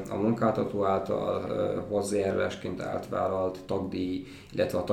a 0.10 0.16
munkáltató 0.16 0.84
által 0.84 1.86
hozzájárulásként 1.90 2.82
átvállalt 2.82 3.60
tagdíj, 3.66 4.26
illetve 4.54 4.78
a 4.78 4.84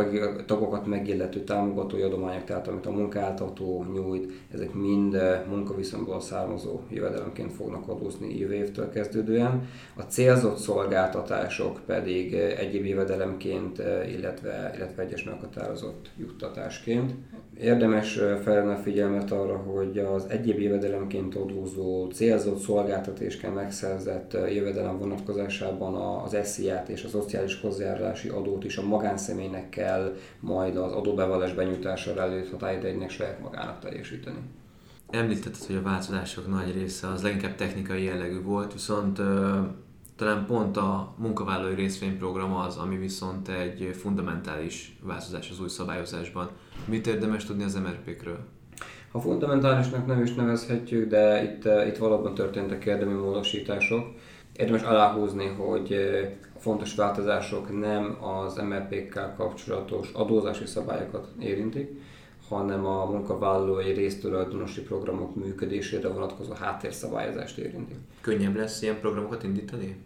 tagokat 0.47 0.87
megillető 0.87 1.41
támogatói 1.41 2.03
adományok, 2.03 2.45
tehát 2.45 2.69
amit 2.69 2.87
a 2.87 2.91
munkáltató 2.91 3.87
nyújt, 3.95 4.33
ezek 4.55 4.75
mind 4.75 5.17
munkaviszonyból 5.49 6.21
származó 6.21 6.81
jövedelemként 6.91 7.53
fognak 7.53 7.89
adózni 7.89 8.39
jövő 8.39 8.55
évtől 8.55 8.91
kezdődően. 8.91 9.69
A 9.97 10.03
célzott 10.03 10.57
szolgáltatások 10.73 11.81
pedig 11.87 12.35
egyéb 12.35 12.85
jövedelemként, 12.85 13.83
illetve, 14.17 14.73
illetve 14.77 15.03
egyes 15.03 15.25
meghatározott 15.25 16.11
juttatásként. 16.19 17.15
Érdemes 17.61 18.15
felvenni 18.43 18.73
a 18.73 18.77
figyelmet 18.77 19.33
arra, 19.33 19.57
hogy 19.57 19.99
az 19.99 20.25
egyéb 20.29 20.59
jövedelemként 20.59 21.35
adózó 21.35 22.07
célzott 22.07 22.59
szolgáltatásként 22.59 23.55
megszerzett 23.55 24.33
jövedelem 24.33 24.99
vonatkozásában 24.99 25.95
az 25.95 26.37
SZIA-t 26.45 26.89
és 26.89 27.05
a 27.05 27.09
szociális 27.09 27.61
hozzájárulási 27.61 28.29
adót 28.29 28.65
is 28.65 28.77
a 28.77 28.87
magánszemélynek 28.87 29.69
kell 29.69 30.17
majd 30.41 30.77
az 30.77 30.93
adóbevallás 30.93 31.55
benyújtására 31.55 32.21
előtt 32.21 32.51
határidejének 32.51 33.11
saját 33.11 33.41
magának 33.41 33.79
teljesíteni. 33.79 34.39
Említetted, 35.11 35.65
hogy 35.67 35.77
a 35.77 35.83
változások 35.83 36.49
nagy 36.49 36.73
része 36.75 37.09
az 37.09 37.23
leginkább 37.23 37.55
technikai 37.55 38.05
jellegű 38.05 38.43
volt, 38.43 38.73
viszont 38.73 39.19
talán 40.23 40.47
pont 40.47 40.77
a 40.77 41.15
munkavállalói 41.17 41.75
részvényprogram 41.75 42.55
az, 42.55 42.77
ami 42.77 42.97
viszont 42.97 43.49
egy 43.49 43.97
fundamentális 44.01 44.99
változás 45.01 45.51
az 45.51 45.61
új 45.61 45.69
szabályozásban. 45.69 46.51
Mit 46.85 47.07
érdemes 47.07 47.45
tudni 47.45 47.63
az 47.63 47.75
MRP-kről? 47.75 48.39
A 49.13 49.21
fundamentálisnak 49.21 50.07
nem 50.07 50.23
is 50.23 50.35
nevezhetjük, 50.35 51.09
de 51.09 51.43
itt, 51.43 51.65
eh, 51.65 51.87
itt 51.87 51.97
valóban 51.97 52.35
történtek 52.35 52.85
érdemi 52.85 53.13
módosítások. 53.13 54.07
Érdemes 54.57 54.83
aláhúzni, 54.83 55.47
hogy 55.47 55.93
eh, 55.93 56.31
a 56.57 56.59
fontos 56.59 56.95
változások 56.95 57.81
nem 57.81 58.19
az 58.25 58.57
MRP-kkel 58.57 59.35
kapcsolatos 59.37 60.11
adózási 60.13 60.67
szabályokat 60.67 61.29
érintik, 61.41 61.91
hanem 62.57 62.87
a 62.87 63.05
munkavállalói 63.05 63.93
résztulajdonosi 63.93 64.81
programok 64.81 65.35
működésére 65.35 66.09
vonatkozó 66.09 66.53
háttérszabályozást 66.53 67.59
érinti. 67.59 67.95
Könnyebb 68.21 68.57
lesz 68.57 68.83
ilyen 68.83 69.01
programokat 69.01 69.43
indítani? 69.43 69.97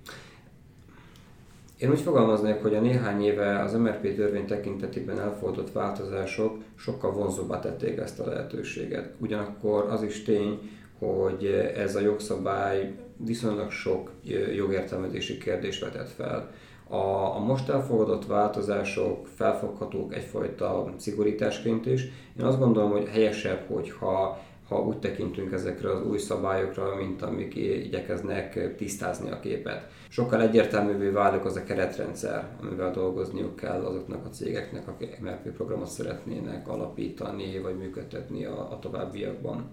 Én 1.79 1.91
úgy 1.91 2.01
fogalmaznék, 2.01 2.63
hogy 2.63 2.75
a 2.75 2.81
néhány 2.81 3.23
éve 3.23 3.63
az 3.63 3.73
MRP 3.73 4.17
törvény 4.17 4.47
tekintetében 4.47 5.21
elfogadott 5.21 5.73
változások 5.73 6.63
sokkal 6.75 7.13
vonzóbbá 7.13 7.61
tették 7.61 7.99
ezt 7.99 8.21
a 8.21 8.27
lehetőséget. 8.27 9.15
Ugyanakkor 9.19 9.85
az 9.91 10.03
is 10.03 10.23
tény, 10.23 10.71
hogy 10.99 11.45
ez 11.77 11.97
a 11.97 12.01
jogszabály 12.01 12.95
viszonylag 13.17 13.71
sok 13.71 14.11
jogértelmezési 14.55 15.39
kérdést 15.39 15.81
vetett 15.81 16.09
fel. 16.09 16.51
A, 16.89 17.35
a 17.37 17.39
most 17.39 17.69
elfogadott 17.69 18.27
változások 18.27 19.27
felfoghatók 19.27 20.15
egyfajta 20.15 20.93
szigorításként 20.97 21.87
is. 21.87 22.03
Én 22.39 22.45
azt 22.45 22.59
gondolom, 22.59 22.91
hogy 22.91 23.09
helyesebb, 23.09 23.67
hogyha 23.69 24.45
ha 24.69 24.83
úgy 24.83 24.99
tekintünk 24.99 25.53
ezekre 25.53 25.91
az 25.91 26.07
új 26.07 26.19
szabályokra, 26.19 26.95
mint 26.97 27.23
amik 27.23 27.55
igyekeznek 27.57 28.77
tisztázni 28.77 29.31
a 29.31 29.41
képet. 29.41 29.91
Sokkal 30.09 30.43
egyértelművé 30.43 31.09
válik 31.09 31.45
az 31.45 31.57
a 31.57 31.65
keretrendszer, 31.65 32.49
amivel 32.61 32.91
dolgozniuk 32.91 33.57
kell 33.57 33.85
azoknak 33.85 34.25
a 34.25 34.29
cégeknek, 34.29 34.89
akik 34.89 35.21
MRP 35.21 35.51
programot 35.51 35.89
szeretnének 35.89 36.69
alapítani 36.69 37.59
vagy 37.59 37.77
működtetni 37.77 38.45
a, 38.45 38.73
a 38.73 38.79
továbbiakban. 38.79 39.71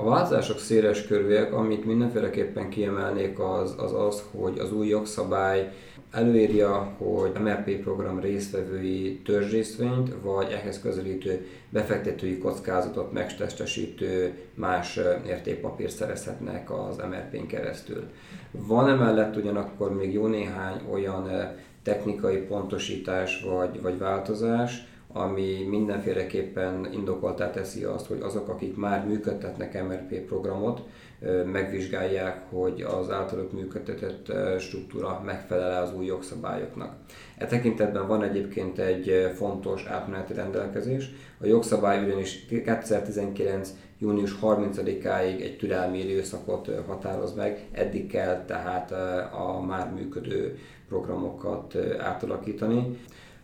A 0.00 0.04
változások 0.04 0.58
széles 0.58 1.06
körűek, 1.06 1.52
amit 1.52 1.84
mindenféleképpen 1.84 2.68
kiemelnék 2.68 3.38
az, 3.38 3.74
az 3.78 3.92
az, 3.92 4.22
hogy 4.30 4.58
az 4.58 4.72
új 4.72 4.86
jogszabály 4.86 5.72
előírja, 6.10 6.94
hogy 6.98 7.32
MRP 7.40 7.82
program 7.82 8.20
résztvevői 8.20 9.20
törzsrészvényt, 9.24 10.14
vagy 10.22 10.50
ehhez 10.50 10.80
közelítő 10.80 11.46
befektetői 11.70 12.38
kockázatot 12.38 13.12
megtestesítő 13.12 14.34
más 14.54 14.98
értékpapírt 15.26 15.96
szerezhetnek 15.96 16.70
az 16.70 16.96
MRP-n 16.96 17.46
keresztül. 17.46 18.04
Van 18.50 18.88
emellett 18.88 19.36
ugyanakkor 19.36 19.94
még 19.94 20.12
jó 20.12 20.26
néhány 20.26 20.80
olyan 20.90 21.28
technikai 21.82 22.36
pontosítás 22.36 23.42
vagy, 23.42 23.82
vagy 23.82 23.98
változás, 23.98 24.88
ami 25.12 25.66
mindenféleképpen 25.68 26.88
indokoltá 26.92 27.50
teszi 27.50 27.84
azt, 27.84 28.06
hogy 28.06 28.20
azok, 28.20 28.48
akik 28.48 28.76
már 28.76 29.06
működtetnek 29.06 29.86
MRP 29.86 30.20
programot, 30.20 30.82
megvizsgálják, 31.52 32.42
hogy 32.50 32.80
az 32.80 33.10
általuk 33.10 33.52
működtetett 33.52 34.32
struktúra 34.58 35.22
megfelel 35.24 35.82
az 35.82 35.94
új 35.94 36.06
jogszabályoknak. 36.06 36.94
E 37.38 37.46
tekintetben 37.46 38.06
van 38.06 38.22
egyébként 38.22 38.78
egy 38.78 39.32
fontos 39.34 39.84
átmeneti 39.84 40.32
rendelkezés. 40.32 41.10
A 41.40 41.46
jogszabály 41.46 42.04
ugyanis 42.04 42.46
2019 42.46 43.70
június 43.98 44.34
30-áig 44.42 45.40
egy 45.40 45.56
türelmi 45.58 45.98
időszakot 45.98 46.70
határoz 46.86 47.34
meg, 47.34 47.68
eddig 47.72 48.06
kell 48.06 48.44
tehát 48.44 48.92
a 49.32 49.64
már 49.66 49.92
működő 49.92 50.58
programokat 50.88 51.76
átalakítani. 51.98 52.98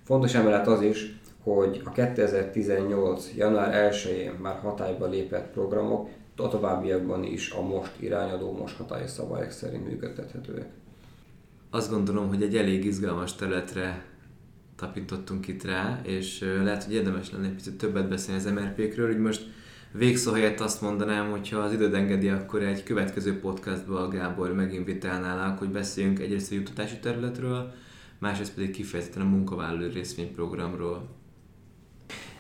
Fontos 0.05 0.35
emellett 0.35 0.67
az 0.67 0.83
is, 0.83 1.19
hogy 1.53 1.83
a 1.85 1.91
2018. 1.91 3.33
január 3.37 3.93
1-én 3.93 4.33
már 4.43 4.59
hatályba 4.59 5.07
lépett 5.07 5.53
programok 5.53 6.09
a 6.37 6.49
továbbiakban 6.49 7.25
is 7.25 7.51
a 7.51 7.63
most 7.63 7.93
irányadó, 7.99 8.53
most 8.53 8.77
hatályos 8.77 9.11
szabályok 9.11 9.51
szerint 9.51 9.87
működtethetőek. 9.87 10.67
Azt 11.71 11.91
gondolom, 11.91 12.29
hogy 12.29 12.43
egy 12.43 12.57
elég 12.57 12.85
izgalmas 12.85 13.35
területre 13.35 14.05
tapintottunk 14.77 15.49
itt 15.49 15.65
rá, 15.65 16.01
és 16.03 16.41
lehet, 16.63 16.85
hogy 16.85 16.95
érdemes 16.95 17.33
lenne 17.33 17.47
egy 17.47 17.55
picit 17.55 17.79
többet 17.79 18.09
beszélni 18.09 18.41
az 18.41 18.51
MRP-kről, 18.51 19.07
hogy 19.07 19.21
most 19.21 19.47
végszó 19.93 20.33
helyett 20.33 20.61
azt 20.61 20.83
mondanám, 20.83 21.31
hogy 21.31 21.49
ha 21.49 21.59
az 21.59 21.73
időd 21.73 21.95
engedi, 21.95 22.29
akkor 22.29 22.63
egy 22.63 22.83
következő 22.83 23.39
podcastban 23.41 24.03
a 24.03 24.09
Gábor 24.09 24.53
meginvitálnálak, 24.53 25.59
hogy 25.59 25.71
beszéljünk 25.71 26.19
egyrészt 26.19 26.53
a 26.53 26.55
juttatási 26.55 26.99
területről, 26.99 27.73
másrészt 28.19 28.55
pedig 28.55 28.71
kifejezetten 28.71 29.23
a 29.23 29.29
munkavállaló 29.29 29.93
részvényprogramról. 29.93 31.16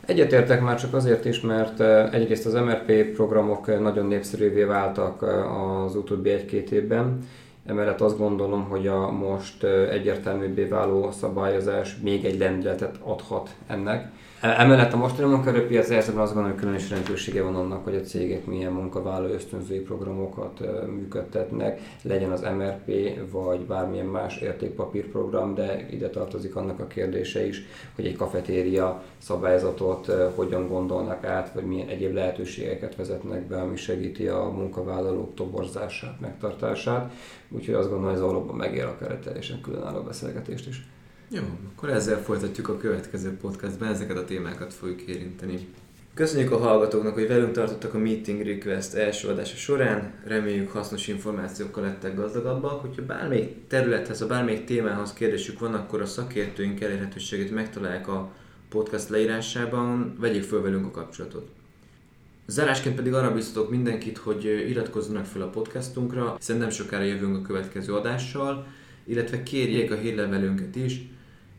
Egyetértek 0.06 0.60
már 0.60 0.80
csak 0.80 0.94
azért 0.94 1.24
is, 1.24 1.40
mert 1.40 1.80
egyrészt 2.14 2.46
az 2.46 2.52
MRP 2.52 3.14
programok 3.14 3.80
nagyon 3.80 4.06
népszerűvé 4.06 4.62
váltak 4.62 5.22
az 5.82 5.96
utóbbi 5.96 6.30
egy-két 6.30 6.70
évben, 6.70 7.18
Emellett 7.66 8.00
azt 8.00 8.18
gondolom, 8.18 8.64
hogy 8.64 8.86
a 8.86 9.10
most 9.10 9.64
egyértelműbbé 9.64 10.64
váló 10.64 11.10
szabályozás 11.10 11.96
még 12.02 12.24
egy 12.24 12.38
lendületet 12.38 12.96
adhat 13.02 13.54
ennek. 13.66 14.10
Emellett 14.54 14.92
a 14.92 14.96
mostani 14.96 15.28
munkaerőpiac 15.28 15.88
helyzetben 15.88 16.22
azt 16.22 16.32
gondolom, 16.32 16.56
hogy 16.56 16.64
különös 16.64 16.90
jelentősége 16.90 17.42
van 17.42 17.54
annak, 17.54 17.84
hogy 17.84 17.94
a 17.94 18.00
cégek 18.00 18.46
milyen 18.46 18.72
munkavállaló 18.72 19.32
ösztönzői 19.32 19.78
programokat 19.78 20.60
működtetnek, 20.86 21.80
legyen 22.02 22.30
az 22.30 22.40
MRP 22.40 22.92
vagy 23.30 23.60
bármilyen 23.60 24.06
más 24.06 24.40
értékpapírprogram, 24.40 25.54
de 25.54 25.86
ide 25.90 26.10
tartozik 26.10 26.56
annak 26.56 26.80
a 26.80 26.86
kérdése 26.86 27.46
is, 27.46 27.62
hogy 27.94 28.06
egy 28.06 28.16
kafetéria 28.16 29.02
szabályzatot 29.18 30.12
hogyan 30.34 30.68
gondolnak 30.68 31.24
át, 31.24 31.52
vagy 31.54 31.64
milyen 31.64 31.88
egyéb 31.88 32.14
lehetőségeket 32.14 32.96
vezetnek 32.96 33.46
be, 33.46 33.60
ami 33.60 33.76
segíti 33.76 34.26
a 34.26 34.52
munkavállalók 34.56 35.34
toborzását, 35.34 36.20
megtartását. 36.20 37.12
Úgyhogy 37.48 37.74
azt 37.74 37.88
gondolom, 37.88 38.14
hogy 38.14 38.22
ez 38.22 38.26
valóban 38.26 38.56
megér 38.56 38.84
akár 38.84 39.10
egy 39.10 39.20
teljesen 39.20 39.60
különálló 39.60 40.00
beszélgetést 40.00 40.68
is. 40.68 40.86
Jó, 41.30 41.42
akkor 41.72 41.88
ezzel 41.88 42.22
folytatjuk 42.22 42.68
a 42.68 42.76
következő 42.76 43.36
podcastben, 43.36 43.88
ezeket 43.88 44.16
a 44.16 44.24
témákat 44.24 44.74
fogjuk 44.74 45.00
érinteni. 45.00 45.68
Köszönjük 46.14 46.52
a 46.52 46.58
hallgatóknak, 46.58 47.14
hogy 47.14 47.28
velünk 47.28 47.52
tartottak 47.52 47.94
a 47.94 47.98
Meeting 47.98 48.42
Request 48.42 48.94
első 48.94 49.28
adása 49.28 49.56
során. 49.56 50.12
Reméljük 50.24 50.70
hasznos 50.70 51.08
információkkal 51.08 51.82
lettek 51.82 52.16
gazdagabbak. 52.16 52.80
Hogyha 52.80 53.06
bármelyik 53.06 53.66
területhez, 53.68 54.20
a 54.20 54.26
bármelyik 54.26 54.64
témához 54.64 55.12
kérdésük 55.12 55.58
van, 55.58 55.74
akkor 55.74 56.00
a 56.00 56.06
szakértőink 56.06 56.80
elérhetőségét 56.80 57.54
megtalálják 57.54 58.08
a 58.08 58.32
podcast 58.68 59.08
leírásában, 59.08 60.16
vegyék 60.20 60.42
föl 60.42 60.62
velünk 60.62 60.86
a 60.86 60.90
kapcsolatot. 60.90 61.48
Zárásként 62.46 62.96
pedig 62.96 63.14
arra 63.14 63.34
biztatok 63.34 63.70
mindenkit, 63.70 64.18
hogy 64.18 64.44
iratkozzanak 64.44 65.24
fel 65.24 65.42
a 65.42 65.50
podcastunkra, 65.50 66.34
hiszen 66.36 66.56
nem 66.56 66.70
sokára 66.70 67.04
jövünk 67.04 67.36
a 67.36 67.42
következő 67.42 67.94
adással, 67.94 68.66
illetve 69.04 69.42
kérjék 69.42 69.92
a 69.92 69.96
hírlevelünket 69.96 70.76
is, 70.76 71.14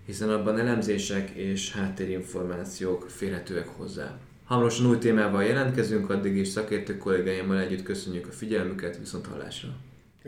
hiszen 0.08 0.30
abban 0.30 0.60
elemzések 0.60 1.30
és 1.30 1.72
háttérinformációk 1.72 3.10
férhetőek 3.10 3.68
hozzá. 3.68 4.18
Hamarosan 4.44 4.86
új 4.86 4.98
témával 4.98 5.44
jelentkezünk, 5.44 6.10
addig 6.10 6.36
is 6.36 6.48
szakértő 6.48 6.98
kollégáimmal 6.98 7.60
együtt 7.60 7.84
köszönjük 7.84 8.28
a 8.28 8.32
figyelmüket, 8.32 8.98
viszont 8.98 9.26
hallásra! 9.26 9.70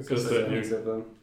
Köszönjük! 0.06 0.62
Köszönjük. 0.62 1.19